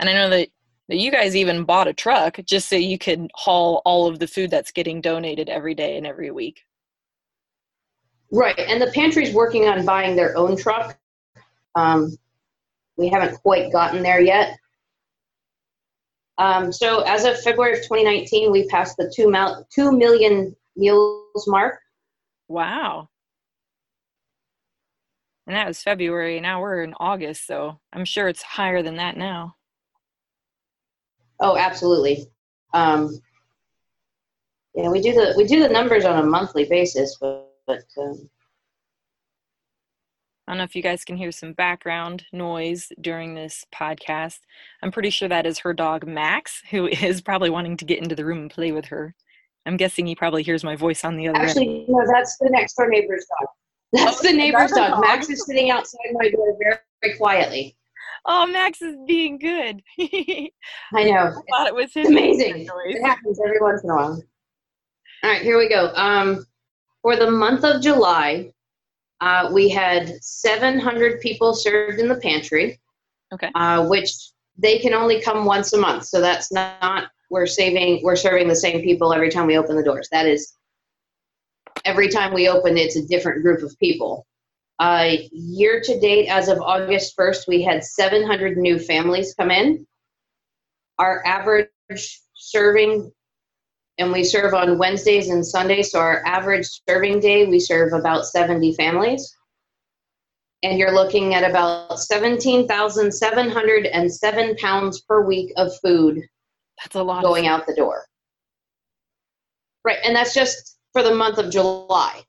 And 0.00 0.08
I 0.08 0.14
know 0.14 0.30
that, 0.30 0.48
that 0.88 0.96
you 0.96 1.12
guys 1.12 1.36
even 1.36 1.64
bought 1.64 1.88
a 1.88 1.92
truck 1.92 2.40
just 2.46 2.70
so 2.70 2.76
you 2.76 2.98
could 2.98 3.30
haul 3.34 3.82
all 3.84 4.06
of 4.06 4.18
the 4.18 4.26
food 4.26 4.50
that's 4.50 4.72
getting 4.72 5.02
donated 5.02 5.50
every 5.50 5.74
day 5.74 5.98
and 5.98 6.06
every 6.06 6.30
week. 6.30 6.62
Right, 8.32 8.58
and 8.58 8.80
the 8.80 8.90
pantry's 8.92 9.34
working 9.34 9.68
on 9.68 9.84
buying 9.84 10.16
their 10.16 10.36
own 10.38 10.56
truck. 10.56 10.98
Um, 11.74 12.16
we 12.96 13.08
haven't 13.08 13.36
quite 13.42 13.70
gotten 13.72 14.02
there 14.02 14.20
yet. 14.20 14.56
Um, 16.38 16.72
so 16.72 17.00
as 17.02 17.24
of 17.24 17.40
February 17.40 17.74
of 17.74 17.78
2019, 17.78 18.50
we 18.50 18.66
passed 18.68 18.96
the 18.96 19.12
two, 19.14 19.30
mil- 19.30 19.66
2 19.74 19.92
million 19.92 20.54
meals 20.76 21.46
mark. 21.46 21.78
Wow. 22.48 23.08
And 25.46 25.54
that 25.54 25.66
was 25.66 25.82
February. 25.82 26.40
Now 26.40 26.60
we're 26.60 26.82
in 26.82 26.94
August, 26.98 27.46
so 27.46 27.78
I'm 27.92 28.04
sure 28.04 28.28
it's 28.28 28.42
higher 28.42 28.82
than 28.82 28.96
that 28.96 29.16
now. 29.16 29.56
Oh, 31.40 31.56
absolutely. 31.56 32.26
Um, 32.72 33.20
yeah, 34.74 34.88
we 34.88 35.00
do 35.00 35.12
the 35.12 35.34
we 35.36 35.44
do 35.44 35.60
the 35.60 35.68
numbers 35.68 36.04
on 36.04 36.18
a 36.18 36.26
monthly 36.26 36.64
basis, 36.64 37.16
but, 37.20 37.48
but 37.66 37.84
um, 37.98 38.28
I 40.46 40.52
don't 40.52 40.58
know 40.58 40.64
if 40.64 40.76
you 40.76 40.82
guys 40.82 41.04
can 41.04 41.16
hear 41.16 41.32
some 41.32 41.54
background 41.54 42.24
noise 42.32 42.92
during 43.00 43.34
this 43.34 43.64
podcast. 43.74 44.40
I'm 44.82 44.92
pretty 44.92 45.08
sure 45.10 45.28
that 45.28 45.46
is 45.46 45.58
her 45.60 45.72
dog 45.72 46.06
Max, 46.06 46.60
who 46.70 46.86
is 47.02 47.20
probably 47.22 47.50
wanting 47.50 47.76
to 47.78 47.84
get 47.84 48.02
into 48.02 48.14
the 48.14 48.24
room 48.24 48.38
and 48.38 48.50
play 48.50 48.72
with 48.72 48.84
her. 48.86 49.14
I'm 49.66 49.78
guessing 49.78 50.04
he 50.06 50.14
probably 50.14 50.42
hears 50.42 50.62
my 50.62 50.76
voice 50.76 51.04
on 51.04 51.16
the 51.16 51.28
other 51.28 51.38
end. 51.38 51.48
actually, 51.48 51.86
no, 51.88 52.04
that's 52.12 52.36
the 52.38 52.50
next 52.50 52.74
door 52.74 52.88
neighbor's 52.88 53.24
dog. 53.40 53.48
That's 53.94 54.24
Oh, 54.24 54.28
the 54.28 54.36
neighbor's 54.36 54.72
dog. 54.72 54.90
dog. 54.90 55.00
Max 55.02 55.30
is 55.30 55.46
sitting 55.46 55.70
outside 55.70 56.00
my 56.14 56.28
door 56.28 56.56
very, 56.60 56.76
very 57.00 57.16
quietly. 57.16 57.76
Oh, 58.26 58.44
Max 58.44 58.82
is 58.82 58.96
being 59.06 59.38
good. 59.38 59.82
I 60.00 60.50
I 60.94 61.04
know. 61.04 61.32
thought 61.50 61.68
it 61.68 61.74
was 61.76 61.94
his 61.94 62.08
amazing. 62.08 62.68
It 62.86 63.02
happens 63.02 63.38
every 63.42 63.60
once 63.60 63.84
in 63.84 63.90
a 63.90 63.94
while. 63.94 64.22
All 65.22 65.30
right, 65.30 65.42
here 65.42 65.56
we 65.58 65.68
go. 65.68 65.92
Um, 65.94 66.44
for 67.02 67.14
the 67.16 67.30
month 67.30 67.62
of 67.64 67.80
July, 67.82 68.52
uh, 69.24 69.50
we 69.50 69.70
had 69.70 70.22
700 70.22 71.18
people 71.20 71.54
served 71.54 71.98
in 71.98 72.08
the 72.08 72.16
pantry. 72.16 72.78
Okay. 73.32 73.50
Uh, 73.54 73.86
which 73.86 74.12
they 74.58 74.78
can 74.78 74.92
only 74.92 75.20
come 75.20 75.46
once 75.46 75.72
a 75.72 75.78
month, 75.78 76.04
so 76.04 76.20
that's 76.20 76.52
not 76.52 77.10
we're 77.30 77.46
saving 77.46 78.00
we're 78.04 78.16
serving 78.16 78.46
the 78.46 78.54
same 78.54 78.82
people 78.82 79.12
every 79.12 79.30
time 79.30 79.46
we 79.46 79.56
open 79.56 79.76
the 79.76 79.82
doors. 79.82 80.08
That 80.12 80.26
is 80.26 80.54
every 81.84 82.08
time 82.08 82.34
we 82.34 82.48
open, 82.48 82.76
it's 82.76 82.96
a 82.96 83.06
different 83.06 83.42
group 83.42 83.62
of 83.62 83.76
people. 83.78 84.26
Uh, 84.78 85.12
year 85.32 85.80
to 85.80 85.98
date, 86.00 86.28
as 86.28 86.48
of 86.48 86.60
August 86.60 87.16
1st, 87.16 87.48
we 87.48 87.62
had 87.62 87.82
700 87.82 88.58
new 88.58 88.78
families 88.78 89.34
come 89.34 89.50
in. 89.50 89.86
Our 90.98 91.24
average 91.26 91.68
serving, 92.34 93.10
and 93.98 94.12
we 94.12 94.24
serve 94.24 94.54
on 94.54 94.78
Wednesdays 94.78 95.28
and 95.28 95.46
Sundays, 95.46 95.92
so 95.92 96.00
our 96.00 96.24
average 96.26 96.66
serving 96.88 97.20
day, 97.20 97.46
we 97.46 97.60
serve 97.60 97.92
about 97.92 98.26
70 98.26 98.74
families. 98.74 99.36
And 100.62 100.78
you're 100.78 100.94
looking 100.94 101.34
at 101.34 101.48
about 101.48 102.00
17,707 102.00 104.56
pounds 104.56 105.00
per 105.02 105.22
week 105.24 105.52
of 105.56 105.70
food 105.80 106.22
That's 106.82 106.96
a 106.96 107.02
lot. 107.02 107.22
going 107.22 107.46
out 107.46 107.66
the 107.66 107.74
door. 107.74 108.06
Right, 109.84 109.98
and 110.02 110.16
that's 110.16 110.32
just 110.34 110.78
for 110.92 111.02
the 111.02 111.14
month 111.14 111.38
of 111.38 111.50
July. 111.50 112.22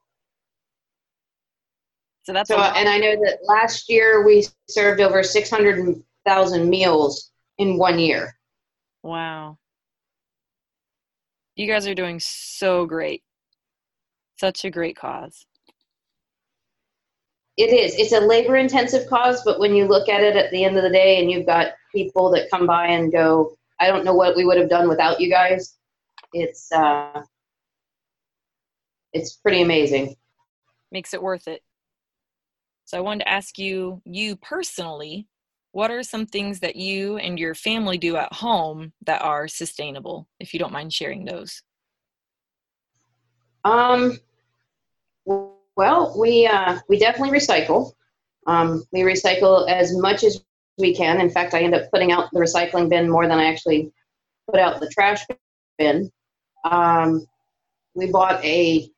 So 2.24 2.34
that's 2.34 2.50
So, 2.50 2.60
and 2.60 2.90
I 2.90 2.98
know 2.98 3.16
that 3.16 3.40
last 3.44 3.90
year 3.90 4.26
we 4.26 4.46
served 4.68 5.00
over 5.00 5.24
600,000 5.24 6.70
meals 6.70 7.32
in 7.58 7.78
one 7.78 8.00
year. 8.00 8.36
Wow. 9.04 9.58
You 11.56 11.68
guys 11.68 11.88
are 11.88 11.96
doing 11.96 12.20
so 12.20 12.86
great. 12.86 13.24
Such 14.38 14.66
a 14.66 14.70
great 14.70 14.98
cause. 14.98 15.46
It 17.58 17.72
is. 17.72 17.96
It's 17.96 18.12
a 18.12 18.20
labor 18.20 18.58
intensive 18.58 19.08
cause, 19.08 19.42
but 19.46 19.60
when 19.60 19.74
you 19.74 19.88
look 19.88 20.10
at 20.10 20.22
it 20.22 20.36
at 20.36 20.52
the 20.52 20.66
end 20.66 20.76
of 20.76 20.84
the 20.84 20.90
day 20.90 21.22
and 21.22 21.32
you've 21.32 21.46
got 21.46 21.74
people 21.94 22.30
that 22.32 22.52
come 22.52 22.68
by 22.68 22.88
and 22.88 23.12
go, 23.12 23.56
I 23.80 23.88
don't 23.88 24.04
know 24.04 24.14
what 24.14 24.36
we 24.36 24.44
would 24.44 24.58
have 24.58 24.70
done 24.70 24.90
without 24.90 25.22
you 25.22 25.30
guys, 25.30 25.78
it's, 26.34 26.70
uh, 26.74 27.22
it's 29.14 29.34
pretty 29.34 29.62
amazing. 29.62 30.16
Makes 30.92 31.14
it 31.14 31.24
worth 31.24 31.48
it. 31.48 31.62
So 32.84 32.98
I 32.98 33.02
wanted 33.02 33.24
to 33.24 33.30
ask 33.30 33.58
you, 33.58 34.02
you 34.04 34.36
personally, 34.36 35.28
what 35.76 35.92
are 35.92 36.04
some 36.04 36.26
things 36.26 36.62
that 36.62 36.78
you 36.78 37.18
and 37.18 37.38
your 37.38 37.54
family 37.54 37.98
do 37.98 38.16
at 38.16 38.32
home 38.32 38.94
that 39.06 39.22
are 39.22 39.46
sustainable, 39.46 40.26
if 40.40 40.54
you 40.54 40.60
don't 40.60 40.72
mind 40.72 40.94
sharing 40.94 41.26
those? 41.26 41.62
Um, 43.66 44.18
well, 45.26 46.16
we 46.18 46.48
uh, 46.48 46.80
we 46.88 46.98
definitely 46.98 47.38
recycle. 47.38 47.92
Um, 48.48 48.86
we 48.94 49.02
recycle 49.02 49.70
as 49.70 49.94
much 49.98 50.24
as 50.24 50.42
we 50.78 50.96
can. 50.96 51.20
In 51.20 51.30
fact, 51.30 51.54
I 51.54 51.60
end 51.64 51.76
up 51.76 51.92
putting 51.92 52.14
out 52.14 52.30
the 52.32 52.40
recycling 52.40 52.88
bin 52.88 53.10
more 53.10 53.28
than 53.28 53.38
I 53.38 53.52
actually 53.52 53.92
put 54.50 54.62
out 54.62 54.80
the 54.80 54.88
trash 54.88 55.26
bin. 55.78 56.10
Um, 56.64 57.28
we 57.96 58.10
bought 58.10 58.42
a 58.46 58.90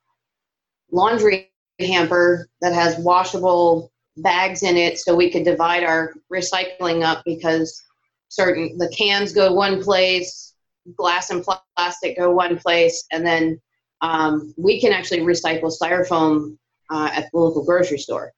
laundry 0.92 1.50
hamper 1.80 2.48
that 2.62 2.74
has 2.74 3.00
washable 3.00 3.92
bags 4.18 4.64
in 4.64 4.78
it, 4.78 5.00
so 5.00 5.16
we 5.16 5.30
could 5.30 5.44
divide 5.44 5.84
our 5.84 6.14
recycling 6.34 7.04
up 7.04 7.24
because 7.26 7.84
certain 8.30 8.78
the 8.78 8.90
cans 8.90 9.32
go 9.34 9.54
one 9.54 9.82
place, 9.84 10.54
glass 10.96 11.30
and 11.30 11.44
pl- 11.44 11.64
plastic 11.76 12.18
go 12.18 12.32
one 12.32 12.58
place, 12.58 13.06
and 13.12 13.26
then 13.26 13.60
um, 14.02 14.54
we 14.58 14.80
can 14.80 14.92
actually 14.92 15.20
recycle 15.22 15.72
styrofoam 15.76 16.58
uh, 16.92 17.10
at 17.14 17.30
the 17.32 17.40
local 17.40 17.64
grocery 17.64 17.98
store. 17.98 18.32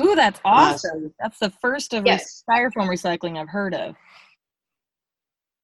Ooh, 0.00 0.14
that's 0.14 0.40
Uh, 0.44 0.48
awesome. 0.48 1.14
That's 1.18 1.38
the 1.38 1.50
first 1.50 1.94
of 1.94 2.04
Yes. 2.04 2.42
styrofoam 2.48 2.88
recycling 2.88 3.38
I've 3.38 3.48
heard 3.48 3.74
of. 3.74 3.94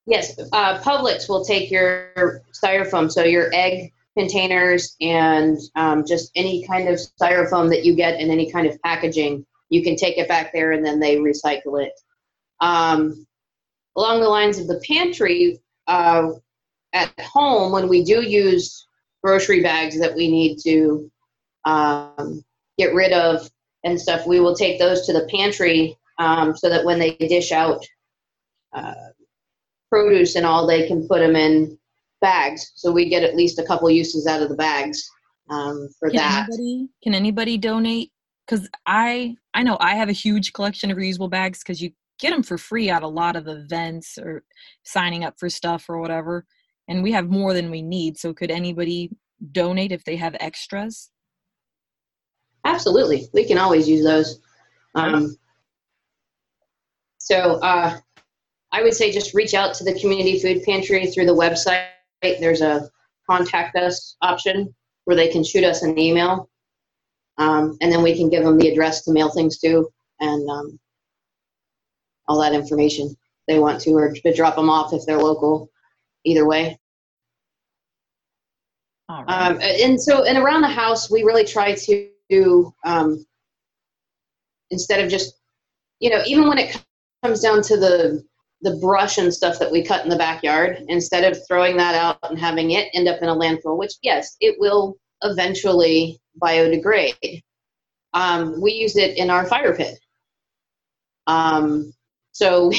Yes, 0.07 0.37
uh, 0.53 0.81
Publix 0.81 1.29
will 1.29 1.45
take 1.45 1.71
your 1.71 2.43
styrofoam, 2.53 3.11
so 3.11 3.23
your 3.23 3.51
egg 3.55 3.93
containers 4.17 4.97
and 5.01 5.59
um, 5.75 6.05
just 6.07 6.31
any 6.35 6.67
kind 6.67 6.89
of 6.89 6.97
styrofoam 6.97 7.69
that 7.71 7.85
you 7.85 7.95
get 7.95 8.21
in 8.21 8.31
any 8.31 8.51
kind 8.51 8.67
of 8.67 8.81
packaging, 8.83 9.45
you 9.71 9.83
can 9.83 9.97
take 9.97 10.19
it 10.19 10.29
back 10.29 10.53
there 10.53 10.73
and 10.73 10.85
then 10.85 11.01
they 11.01 11.17
recycle 11.17 11.83
it. 11.83 11.93
Um, 12.61 13.27
along 13.97 14.21
the 14.21 14.29
lines 14.29 14.59
of 14.59 14.67
the 14.67 14.83
pantry, 14.87 15.61
uh, 15.87 16.31
at 16.93 17.13
home, 17.21 17.73
when 17.73 17.89
we 17.89 18.05
do 18.05 18.23
use 18.23 18.87
grocery 19.23 19.63
bags 19.63 19.99
that 19.99 20.15
we 20.15 20.31
need 20.31 20.59
to 20.59 21.11
um, 21.65 22.45
get 22.77 22.95
rid 22.95 23.13
of 23.13 23.49
and 23.85 24.01
stuff, 24.01 24.27
we 24.27 24.41
will 24.41 24.55
take 24.55 24.79
those 24.79 25.07
to 25.07 25.13
the 25.13 25.27
pantry 25.31 25.97
um, 26.19 26.55
so 26.55 26.69
that 26.69 26.85
when 26.85 26.99
they 26.99 27.17
dish 27.17 27.51
out 27.51 27.85
uh, 28.75 28.95
produce 29.91 30.37
and 30.37 30.47
all, 30.47 30.67
they 30.67 30.87
can 30.87 31.07
put 31.09 31.21
them 31.21 31.37
in 31.37 31.79
bags. 32.23 32.73
So 32.75 32.91
we 32.91 33.11
get 33.11 33.23
at 33.23 33.37
least 33.37 33.59
a 33.59 33.65
couple 33.65 33.91
uses 33.91 34.27
out 34.27 34.41
of 34.41 34.49
the 34.49 34.55
bags 34.55 35.07
um, 35.51 35.89
for 35.99 36.09
can 36.09 36.17
that. 36.17 36.47
Anybody, 36.49 36.89
can 37.03 37.15
anybody 37.15 37.59
donate? 37.59 38.11
Because 38.47 38.69
I 38.87 39.37
I 39.53 39.63
know 39.63 39.77
I 39.81 39.95
have 39.95 40.09
a 40.09 40.13
huge 40.13 40.55
collection 40.55 40.91
of 40.91 40.97
reusable 40.97 41.29
bags 41.29 41.59
because 41.59 41.83
you 41.83 41.91
get 42.19 42.31
them 42.31 42.43
for 42.43 42.57
free 42.57 42.89
at 42.89 43.03
a 43.03 43.09
lot 43.09 43.37
of 43.37 43.49
events 43.49 44.17
or 44.17 44.45
signing 44.85 45.25
up 45.25 45.35
for 45.39 45.51
stuff 45.51 45.85
or 45.91 45.99
whatever, 45.99 46.47
and 46.89 47.03
we 47.03 47.13
have 47.13 47.29
more 47.29 47.53
than 47.53 47.71
we 47.71 47.83
need. 47.83 48.17
So 48.17 48.33
could 48.33 48.51
anybody 48.51 49.11
donate 49.53 49.93
if 49.93 50.05
they 50.05 50.17
have 50.17 50.35
extras? 50.41 51.11
Absolutely, 52.65 53.29
we 53.35 53.45
can 53.45 53.59
always 53.59 53.89
use 53.89 54.05
those. 54.05 54.41
Um, 54.95 55.37
so 57.19 57.61
uh, 57.61 57.99
I 58.73 58.83
would 58.83 58.95
say 58.95 59.13
just 59.13 59.35
reach 59.35 59.55
out 59.55 59.75
to 59.75 59.85
the 59.85 59.99
community 60.01 60.39
food 60.39 60.63
pantry 60.65 61.07
through 61.07 61.27
the 61.27 61.35
website. 61.35 61.87
There's 62.23 62.63
a 62.63 62.89
contact 63.29 63.77
us 63.77 64.17
option 64.23 64.75
where 65.05 65.17
they 65.17 65.29
can 65.29 65.43
shoot 65.45 65.65
us 65.65 65.83
an 65.83 65.99
email, 65.99 66.49
um, 67.39 67.77
and 67.81 67.91
then 67.91 68.03
we 68.03 68.17
can 68.17 68.31
give 68.31 68.45
them 68.45 68.59
the 68.59 68.69
address 68.69 69.05
to 69.05 69.13
mail 69.13 69.31
things 69.31 69.59
to 69.59 69.89
and 70.21 70.49
um, 70.49 70.79
all 72.29 72.41
that 72.41 72.53
information 72.55 73.17
they 73.49 73.59
want 73.59 73.81
to, 73.81 73.91
or 73.91 74.13
to 74.13 74.35
drop 74.35 74.55
them 74.57 74.71
off 74.71 74.93
if 74.93 75.05
they're 75.05 75.19
local. 75.19 75.69
Either 76.25 76.47
way. 76.47 76.79
Right. 79.11 79.25
Um, 79.27 79.59
and 79.61 80.01
so, 80.01 80.23
and 80.23 80.39
around 80.39 80.63
the 80.63 80.69
house, 80.69 81.11
we 81.11 81.25
really 81.25 81.45
try 81.45 81.75
to, 81.75 82.73
um, 82.85 83.27
instead 84.71 85.05
of 85.05 85.11
just, 85.11 85.35
you 85.99 86.11
know, 86.11 86.23
even 86.25 86.47
when 86.47 86.59
it 86.59 86.81
comes 87.25 87.41
down 87.41 87.61
to 87.63 87.77
the 87.77 88.25
the 88.63 88.77
brush 88.77 89.19
and 89.19 89.33
stuff 89.33 89.59
that 89.59 89.71
we 89.71 89.83
cut 89.83 90.05
in 90.05 90.11
the 90.11 90.17
backyard, 90.17 90.85
instead 90.89 91.25
of 91.25 91.39
throwing 91.47 91.77
that 91.77 91.95
out 91.95 92.19
and 92.31 92.39
having 92.39 92.73
it 92.73 92.89
end 92.95 93.09
up 93.09 93.21
in 93.21 93.29
a 93.29 93.35
landfill, 93.35 93.77
which 93.77 93.95
yes, 94.03 94.37
it 94.41 94.57
will 94.59 94.97
eventually 95.23 96.21
biodegrade. 96.41 97.43
Um, 98.15 98.61
we 98.61 98.73
use 98.73 98.97
it 98.97 99.17
in 99.17 99.31
our 99.31 99.47
fire 99.47 99.75
pit. 99.75 99.99
Um, 101.27 101.93
so 102.33 102.73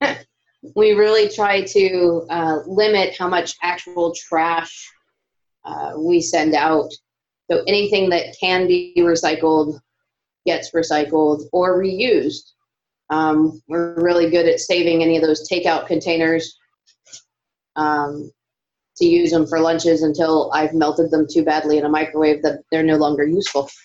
we 0.76 0.92
really 0.92 1.28
try 1.28 1.62
to 1.62 2.26
uh, 2.30 2.58
limit 2.66 3.16
how 3.18 3.28
much 3.28 3.56
actual 3.62 4.14
trash 4.14 4.90
uh, 5.64 5.92
we 5.98 6.20
send 6.20 6.54
out. 6.54 6.90
So 7.50 7.62
anything 7.66 8.10
that 8.10 8.36
can 8.40 8.66
be 8.66 8.94
recycled 8.98 9.80
gets 10.46 10.72
recycled 10.72 11.44
or 11.52 11.80
reused. 11.80 12.52
Um, 13.10 13.60
we're 13.68 13.94
really 14.02 14.30
good 14.30 14.46
at 14.46 14.60
saving 14.60 15.02
any 15.02 15.16
of 15.16 15.22
those 15.22 15.48
takeout 15.48 15.86
containers 15.86 16.58
um, 17.76 18.30
to 18.96 19.04
use 19.04 19.30
them 19.30 19.46
for 19.46 19.60
lunches 19.60 20.02
until 20.02 20.50
I've 20.52 20.74
melted 20.74 21.10
them 21.10 21.26
too 21.30 21.44
badly 21.44 21.78
in 21.78 21.84
a 21.84 21.88
microwave 21.88 22.42
that 22.42 22.62
they're 22.70 22.82
no 22.82 22.96
longer 22.96 23.26
useful. 23.26 23.68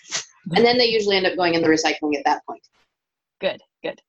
And 0.56 0.64
then 0.64 0.76
they 0.76 0.86
usually 0.86 1.16
end 1.16 1.24
up 1.24 1.36
going 1.36 1.54
in 1.54 1.62
the 1.62 1.68
recycling 1.68 2.16
at 2.16 2.24
that 2.24 2.44
point. 2.44 2.62
Good, 3.40 3.60
good. 3.80 4.02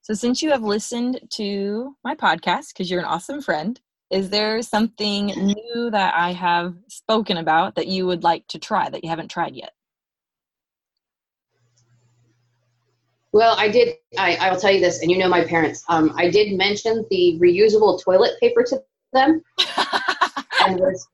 So, 0.00 0.14
since 0.14 0.42
you 0.42 0.50
have 0.50 0.62
listened 0.62 1.20
to 1.32 1.94
my 2.02 2.14
podcast, 2.14 2.68
because 2.68 2.90
you're 2.90 3.00
an 3.00 3.06
awesome 3.06 3.42
friend, 3.42 3.78
is 4.10 4.30
there 4.30 4.62
something 4.62 5.26
new 5.26 5.90
that 5.90 6.14
I 6.14 6.32
have 6.32 6.74
spoken 6.88 7.36
about 7.36 7.74
that 7.74 7.86
you 7.86 8.06
would 8.06 8.24
like 8.24 8.46
to 8.48 8.58
try 8.58 8.88
that 8.88 9.04
you 9.04 9.10
haven't 9.10 9.30
tried 9.30 9.54
yet? 9.54 9.72
Well, 13.32 13.54
I 13.58 13.68
did. 13.68 13.96
I, 14.18 14.36
I 14.36 14.50
will 14.50 14.58
tell 14.58 14.72
you 14.72 14.80
this, 14.80 15.02
and 15.02 15.10
you 15.10 15.18
know 15.18 15.28
my 15.28 15.44
parents. 15.44 15.84
Um, 15.88 16.12
I 16.16 16.28
did 16.28 16.56
mention 16.56 17.06
the 17.10 17.38
reusable 17.40 18.02
toilet 18.02 18.32
paper 18.40 18.64
to 18.64 18.82
them, 19.12 19.42
and 20.66 20.80
was, 20.80 21.06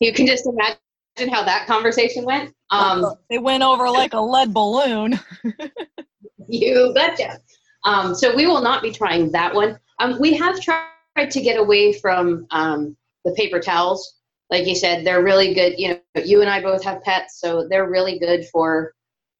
you 0.00 0.12
can 0.12 0.26
just 0.26 0.46
imagine 0.46 1.32
how 1.32 1.44
that 1.44 1.66
conversation 1.66 2.24
went. 2.24 2.54
Um, 2.70 3.14
it 3.28 3.42
went 3.42 3.62
over 3.62 3.90
like 3.90 4.14
a 4.14 4.20
lead 4.20 4.54
balloon. 4.54 5.20
you 6.48 6.92
betcha. 6.94 7.38
Um, 7.84 8.14
so 8.14 8.34
we 8.34 8.46
will 8.46 8.62
not 8.62 8.82
be 8.82 8.90
trying 8.90 9.30
that 9.32 9.54
one. 9.54 9.78
Um, 9.98 10.18
we 10.18 10.34
have 10.34 10.60
tried 10.60 11.30
to 11.30 11.40
get 11.42 11.58
away 11.58 11.92
from 11.92 12.46
um, 12.50 12.96
the 13.26 13.32
paper 13.32 13.60
towels. 13.60 14.16
Like 14.50 14.66
you 14.66 14.74
said, 14.74 15.04
they're 15.04 15.22
really 15.22 15.52
good. 15.52 15.78
You 15.78 15.88
know, 15.88 16.22
you 16.24 16.40
and 16.40 16.48
I 16.48 16.62
both 16.62 16.82
have 16.84 17.02
pets, 17.02 17.38
so 17.38 17.68
they're 17.68 17.90
really 17.90 18.18
good 18.18 18.46
for 18.46 18.94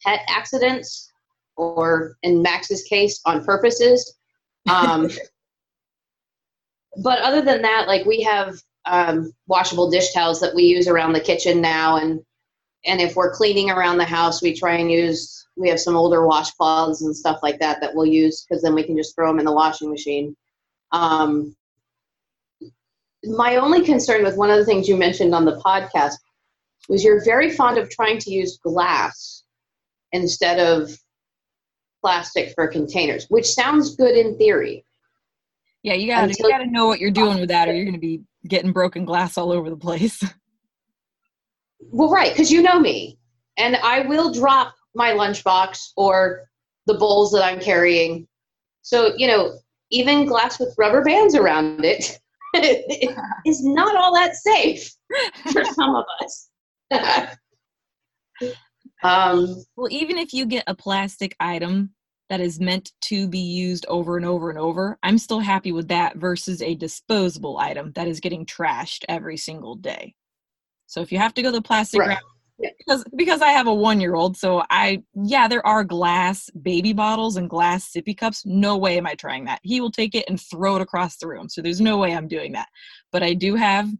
pet 0.05 0.21
accidents 0.29 1.12
or 1.57 2.17
in 2.23 2.43
Max's 2.43 2.83
case 2.85 3.21
on 3.27 3.45
purposes. 3.45 4.17
Um, 4.71 5.11
but 7.03 7.21
other 7.21 7.43
than 7.43 7.62
that, 7.62 7.88
like 7.88 8.07
we 8.07 8.23
have 8.23 8.55
um, 8.85 9.33
washable 9.47 9.91
dish 9.91 10.12
towels 10.12 10.41
that 10.41 10.55
we 10.55 10.65
use 10.65 10.88
around 10.88 11.12
the 11.12 11.21
kitchen 11.21 11.61
now, 11.61 11.97
and 11.97 12.21
and 12.85 13.01
if 13.01 13.15
we're 13.15 13.35
cleaning 13.35 13.71
around 13.71 13.99
the 13.99 14.05
house, 14.05 14.43
we 14.43 14.55
try 14.55 14.77
and 14.77 14.91
use. 14.91 15.38
We 15.55 15.69
have 15.69 15.81
some 15.81 15.97
older 15.97 16.21
washcloths 16.21 17.03
and 17.03 17.15
stuff 17.15 17.41
like 17.43 17.59
that 17.59 17.81
that 17.83 17.95
we'll 17.95 18.07
use 18.07 18.43
because 18.43 18.62
then 18.62 18.75
we 18.75 18.85
can 18.85 18.97
just 18.97 19.15
throw 19.15 19.29
them 19.29 19.38
in 19.38 19.45
the 19.45 19.53
washing 19.53 19.91
machine. 19.91 20.35
Um, 20.93 21.55
my 23.25 23.57
only 23.57 23.85
concern 23.85 24.25
with 24.25 24.37
one 24.37 24.51
of 24.51 24.57
the 24.57 24.65
things 24.65 24.88
you 24.88 24.97
mentioned 24.97 25.35
on 25.35 25.45
the 25.45 25.61
podcast 25.61 26.15
was 26.88 27.05
you're 27.05 27.23
very 27.23 27.51
fond 27.51 27.77
of 27.77 27.91
trying 27.91 28.19
to 28.19 28.31
use 28.31 28.59
glass 28.59 29.45
instead 30.12 30.59
of 30.59 30.90
plastic 32.03 32.53
for 32.55 32.66
containers, 32.68 33.27
which 33.29 33.46
sounds 33.46 33.96
good 33.96 34.16
in 34.16 34.37
theory. 34.37 34.85
Yeah, 35.83 35.94
you 35.94 36.09
gotta 36.09 36.29
Until 36.29 36.48
you 36.48 36.53
gotta 36.53 36.70
know 36.70 36.87
what 36.87 37.01
you're 37.01 37.11
doing 37.11 37.40
with 37.40 37.48
that, 37.48 37.68
or 37.68 37.75
you're 37.75 37.85
gonna 37.85 37.98
be 37.98 38.22
getting 38.46 38.72
broken 38.72 39.05
glass 39.05 39.38
all 39.38 39.53
over 39.53 39.70
the 39.70 39.77
place. 39.77 40.22
Well, 41.90 42.11
right, 42.11 42.31
because 42.31 42.48
you 42.53 42.62
know 42.62 42.79
me, 42.79 43.18
and 43.59 43.75
I 43.75 44.07
will 44.07 44.33
drop 44.33 44.72
my 44.94 45.11
lunchbox 45.11 45.90
or 45.96 46.48
the 46.87 46.94
bowls 46.94 47.33
that 47.33 47.44
I'm 47.44 47.59
carrying. 47.59 48.29
So 48.83 49.14
you 49.16 49.27
know, 49.27 49.59
even 49.90 50.25
glass 50.25 50.61
with 50.61 50.72
rubber 50.79 51.03
bands 51.03 51.35
around 51.35 51.85
it 51.85 52.20
is 53.44 53.64
not 53.64 53.96
all 53.96 54.14
that 54.14 54.37
safe 54.37 54.94
for 55.53 55.64
some 55.64 55.96
of 55.96 56.05
us. 56.22 56.51
Um, 59.03 59.65
well, 59.77 59.88
even 59.91 60.19
if 60.19 60.33
you 60.33 60.47
get 60.47 60.65
a 60.67 60.75
plastic 60.75 61.37
item 61.41 61.91
that 62.29 62.41
is 62.41 62.61
meant 62.61 62.93
to 63.03 63.29
be 63.29 63.38
used 63.38 63.85
over 63.87 64.17
and 64.17 64.25
over 64.25 64.49
and 64.49 64.59
over, 64.59 64.99
I'm 65.03 65.19
still 65.19 65.41
happy 65.41 65.73
with 65.73 65.88
that 65.88 66.17
versus 66.17 66.62
a 66.62 66.75
disposable 66.75 67.59
item 67.59 67.93
that 67.95 68.09
is 68.09 68.21
getting 68.21 68.47
trashed 68.47 69.05
every 69.09 69.37
single 69.37 69.75
day. 69.75 70.15
So 70.87 71.01
if 71.01 71.11
you 71.11 71.19
have 71.19 71.35
to 71.35 71.43
go 71.43 71.51
the 71.51 71.62
plastic 71.62 72.01
right. 72.01 72.09
route, 72.09 72.73
because 72.79 73.05
because 73.17 73.41
I 73.41 73.49
have 73.49 73.67
a 73.67 73.75
one 73.75 74.01
year 74.01 74.15
old, 74.15 74.37
so 74.37 74.62
I 74.71 75.03
yeah, 75.15 75.49
there 75.49 75.67
are 75.67 75.85
glass 75.85 76.49
baby 76.51 76.93
bottles 76.93 77.37
and 77.37 77.51
glass 77.51 77.91
sippy 77.91 78.17
cups. 78.17 78.47
No 78.47 78.77
way 78.77 78.99
am 78.99 79.07
I 79.07 79.15
trying 79.15 79.45
that. 79.47 79.61
He 79.62 79.81
will 79.81 79.91
take 79.91 80.15
it 80.15 80.25
and 80.29 80.41
throw 80.41 80.77
it 80.77 80.83
across 80.83 81.17
the 81.17 81.29
room. 81.29 81.49
So 81.49 81.61
there's 81.61 81.81
no 81.81 81.99
way 81.99 82.15
I'm 82.15 82.29
doing 82.29 82.53
that. 82.53 82.69
But 83.11 83.23
I 83.23 83.35
do 83.35 83.57
have 83.57 83.91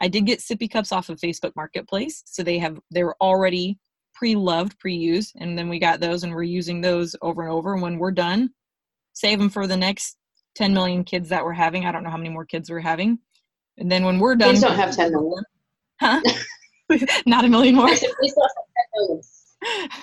I 0.00 0.08
did 0.08 0.26
get 0.26 0.40
sippy 0.40 0.70
cups 0.70 0.92
off 0.92 1.08
of 1.08 1.18
Facebook 1.18 1.52
Marketplace. 1.56 2.22
So 2.26 2.42
they 2.42 2.58
have 2.58 2.78
they 2.90 3.04
were 3.04 3.16
already 3.20 3.78
pre-loved, 4.20 4.78
pre-used, 4.78 5.34
and 5.38 5.56
then 5.56 5.70
we 5.70 5.78
got 5.78 5.98
those 5.98 6.24
and 6.24 6.34
we're 6.34 6.42
using 6.42 6.82
those 6.82 7.16
over 7.22 7.40
and 7.40 7.50
over. 7.50 7.72
And 7.72 7.80
when 7.80 7.96
we're 7.96 8.10
done, 8.10 8.50
save 9.14 9.38
them 9.38 9.48
for 9.48 9.66
the 9.66 9.78
next 9.78 10.18
10 10.56 10.74
million 10.74 11.04
kids 11.04 11.30
that 11.30 11.42
we're 11.42 11.54
having. 11.54 11.86
I 11.86 11.92
don't 11.92 12.04
know 12.04 12.10
how 12.10 12.18
many 12.18 12.28
more 12.28 12.44
kids 12.44 12.68
we're 12.68 12.80
having. 12.80 13.18
And 13.78 13.90
then 13.90 14.04
when 14.04 14.18
we're 14.18 14.34
done, 14.36 14.50
please 14.50 14.60
don't 14.60 14.76
have 14.76 14.94
10 14.94 15.12
million. 15.12 15.42
Huh? 16.02 16.20
Not 17.26 17.46
a 17.46 17.48
million 17.48 17.74
more. 17.74 17.88
Said, 17.96 18.10
please 18.20 18.34
have 18.38 18.50
10 18.98 19.06
million. 19.08 19.22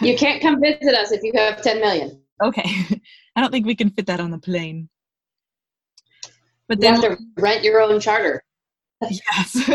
You 0.01 0.17
can't 0.17 0.41
come 0.41 0.59
visit 0.59 0.95
us 0.95 1.11
if 1.11 1.21
you 1.21 1.31
have 1.35 1.61
10 1.61 1.79
million. 1.79 2.19
Okay. 2.43 2.67
I 3.35 3.41
don't 3.41 3.51
think 3.51 3.67
we 3.67 3.75
can 3.75 3.91
fit 3.91 4.07
that 4.07 4.19
on 4.19 4.31
the 4.31 4.39
plane. 4.39 4.89
But 6.67 6.81
then 6.81 6.95
you 6.95 7.01
have 7.01 7.19
to 7.19 7.23
rent 7.37 7.63
your 7.63 7.81
own 7.81 7.99
charter. 7.99 8.43
Yes 9.11 9.69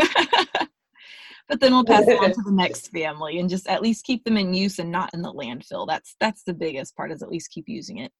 but 1.47 1.59
then 1.59 1.73
we'll 1.73 1.85
pass 1.85 2.07
it 2.07 2.19
on 2.19 2.31
to 2.31 2.41
the 2.41 2.51
next 2.55 2.89
family 2.89 3.39
and 3.39 3.49
just 3.49 3.67
at 3.67 3.81
least 3.81 4.05
keep 4.05 4.23
them 4.23 4.37
in 4.37 4.53
use 4.53 4.79
and 4.79 4.91
not 4.91 5.13
in 5.13 5.21
the 5.21 5.33
landfill. 5.33 5.87
That's 5.87 6.15
that's 6.19 6.43
the 6.43 6.53
biggest 6.53 6.95
part 6.95 7.11
is 7.11 7.21
at 7.21 7.29
least 7.29 7.51
keep 7.51 7.67
using 7.67 7.97
it. 7.97 8.11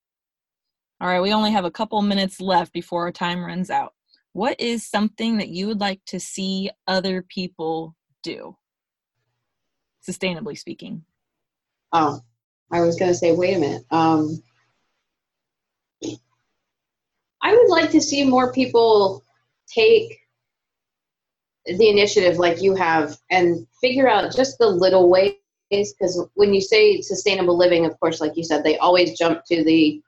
All 1.01 1.07
right 1.07 1.21
we 1.21 1.33
only 1.33 1.51
have 1.51 1.65
a 1.65 1.71
couple 1.71 2.01
minutes 2.01 2.41
left 2.41 2.73
before 2.73 3.03
our 3.03 3.11
time 3.11 3.43
runs 3.43 3.69
out. 3.69 3.93
What 4.33 4.59
is 4.59 4.89
something 4.89 5.37
that 5.37 5.49
you 5.49 5.67
would 5.67 5.79
like 5.79 6.01
to 6.07 6.19
see 6.19 6.71
other 6.87 7.21
people 7.21 7.95
do? 8.23 8.57
Sustainably 10.07 10.57
speaking. 10.57 11.03
Oh, 11.91 12.19
I 12.71 12.81
was 12.81 12.95
going 12.95 13.11
to 13.11 13.17
say, 13.17 13.31
wait 13.33 13.55
a 13.55 13.59
minute. 13.59 13.83
Um, 13.91 14.41
I 17.43 17.53
would 17.53 17.69
like 17.69 17.91
to 17.91 18.01
see 18.01 18.25
more 18.25 18.51
people 18.51 19.23
take 19.67 20.19
the 21.65 21.89
initiative 21.89 22.37
like 22.37 22.61
you 22.61 22.75
have 22.75 23.17
and 23.31 23.65
figure 23.79 24.09
out 24.09 24.35
just 24.35 24.57
the 24.57 24.67
little 24.67 25.09
ways 25.09 25.35
because 25.71 26.27
when 26.35 26.53
you 26.53 26.61
say 26.61 27.01
sustainable 27.01 27.57
living 27.57 27.85
of 27.85 27.97
course 27.99 28.19
like 28.19 28.35
you 28.35 28.43
said 28.43 28.63
they 28.63 28.77
always 28.77 29.17
jump 29.17 29.43
to 29.45 29.63
the 29.63 30.01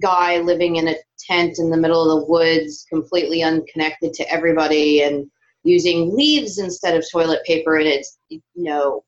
guy 0.00 0.38
living 0.38 0.76
in 0.76 0.88
a 0.88 0.96
tent 1.18 1.58
in 1.58 1.70
the 1.70 1.76
middle 1.76 2.02
of 2.02 2.20
the 2.20 2.26
woods 2.30 2.84
completely 2.88 3.42
unconnected 3.42 4.12
to 4.12 4.28
everybody 4.30 5.02
and 5.02 5.30
using 5.62 6.14
leaves 6.14 6.58
instead 6.58 6.96
of 6.96 7.04
toilet 7.10 7.42
paper 7.44 7.76
and 7.76 7.86
it's 7.86 8.18
you 8.28 8.40
know 8.56 9.04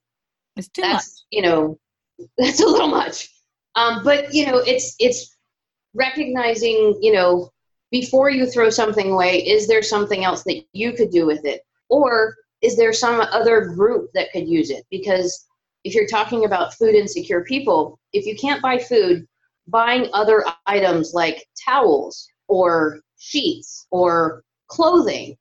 it's 0.57 0.68
too 0.68 0.83
that's 0.83 0.94
much. 0.94 1.26
you 1.31 1.42
know 1.42 1.79
that's 2.38 2.61
a 2.61 2.66
little 2.66 2.88
much 2.88 3.29
um, 3.74 4.02
but 4.05 4.33
you 4.33 4.46
know 4.46 4.59
it's 4.59 4.94
it's 5.00 5.37
recognizing 5.94 6.96
you 7.00 7.12
know 7.12 7.50
before 7.90 8.31
you 8.31 8.46
throw 8.46 8.70
something 8.70 9.12
away 9.12 9.38
is 9.46 9.66
there 9.68 9.83
something 9.83 10.25
else 10.25 10.42
that 10.44 10.62
you 10.72 10.92
could 10.92 11.11
do 11.11 11.27
with 11.27 11.44
it? 11.44 11.62
Or 11.88 12.35
is 12.62 12.77
there 12.77 12.92
some 12.92 13.20
other 13.20 13.66
group 13.66 14.11
that 14.14 14.33
could 14.33 14.49
use 14.49 14.70
it? 14.70 14.85
Because 14.90 15.46
if 15.85 15.94
you're 15.94 16.09
talking 16.09 16.44
about 16.44 16.75
food 16.75 16.94
insecure 16.94 17.44
people 17.44 17.99
if 18.12 18.27
you 18.27 18.37
can't 18.37 18.62
buy 18.62 18.79
food 18.79 19.27
buying 19.68 20.09
other 20.12 20.44
items 20.66 21.12
like 21.14 21.46
towels 21.64 22.29
or 22.49 23.01
sheets 23.18 23.87
or 23.90 24.42
clothing 24.68 25.37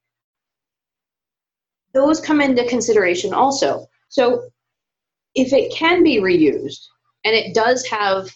those 1.96 2.20
come 2.20 2.42
into 2.42 2.68
consideration 2.68 3.34
also. 3.34 3.88
So 4.10 4.50
if 5.34 5.54
it 5.54 5.74
can 5.74 6.04
be 6.04 6.18
reused 6.18 6.84
and 7.24 7.34
it 7.34 7.56
does 7.56 7.86
have 7.88 8.30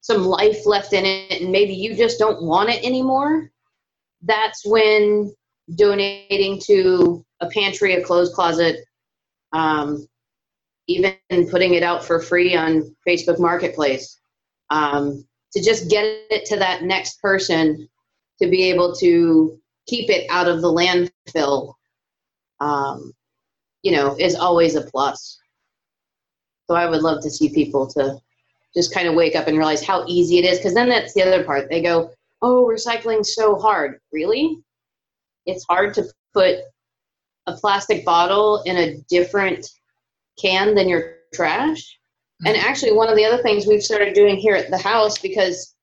some 0.00 0.24
life 0.24 0.66
left 0.66 0.92
in 0.92 1.04
it 1.04 1.42
and 1.42 1.52
maybe 1.52 1.74
you 1.74 1.94
just 1.94 2.18
don't 2.18 2.42
want 2.42 2.70
it 2.70 2.84
anymore 2.84 3.50
that's 4.22 4.64
when 4.66 5.32
donating 5.76 6.60
to 6.60 7.24
a 7.40 7.48
pantry 7.48 7.94
a 7.94 8.02
clothes 8.02 8.34
closet 8.34 8.76
um, 9.52 10.06
even 10.86 11.16
putting 11.50 11.74
it 11.74 11.82
out 11.82 12.04
for 12.04 12.20
free 12.20 12.56
on 12.56 12.94
facebook 13.06 13.38
marketplace 13.38 14.20
um, 14.70 15.24
to 15.52 15.62
just 15.62 15.90
get 15.90 16.04
it 16.30 16.44
to 16.44 16.56
that 16.56 16.82
next 16.82 17.20
person 17.20 17.88
to 18.40 18.48
be 18.48 18.70
able 18.70 18.94
to 18.94 19.58
keep 19.86 20.08
it 20.08 20.26
out 20.30 20.48
of 20.48 20.62
the 20.62 20.68
landfill 20.68 21.74
um, 22.60 23.12
you 23.82 23.92
know 23.92 24.16
is 24.18 24.34
always 24.34 24.74
a 24.74 24.82
plus. 24.82 25.38
So 26.68 26.76
i 26.76 26.86
would 26.86 27.02
love 27.02 27.22
to 27.22 27.30
see 27.30 27.52
people 27.52 27.86
to 27.88 28.20
just 28.74 28.94
kind 28.94 29.08
of 29.08 29.14
wake 29.14 29.34
up 29.34 29.48
and 29.48 29.56
realize 29.56 29.84
how 29.84 30.04
easy 30.06 30.38
it 30.38 30.44
is 30.44 30.58
because 30.58 30.74
then 30.74 30.88
that's 30.88 31.14
the 31.14 31.22
other 31.22 31.44
part. 31.44 31.68
They 31.68 31.82
go 31.82 32.10
oh 32.42 32.64
recycling's 32.64 33.34
so 33.34 33.56
hard. 33.56 33.98
Really? 34.12 34.58
It's 35.46 35.64
hard 35.64 35.94
to 35.94 36.04
put 36.32 36.58
a 37.46 37.56
plastic 37.56 38.04
bottle 38.04 38.62
in 38.64 38.76
a 38.76 38.96
different 39.08 39.68
can 40.40 40.74
than 40.74 40.88
your 40.88 41.16
trash? 41.34 41.98
And 42.46 42.56
actually 42.56 42.92
one 42.92 43.08
of 43.08 43.16
the 43.16 43.24
other 43.24 43.42
things 43.42 43.66
we've 43.66 43.82
started 43.82 44.14
doing 44.14 44.36
here 44.36 44.54
at 44.54 44.70
the 44.70 44.78
house 44.78 45.18
because 45.18 45.74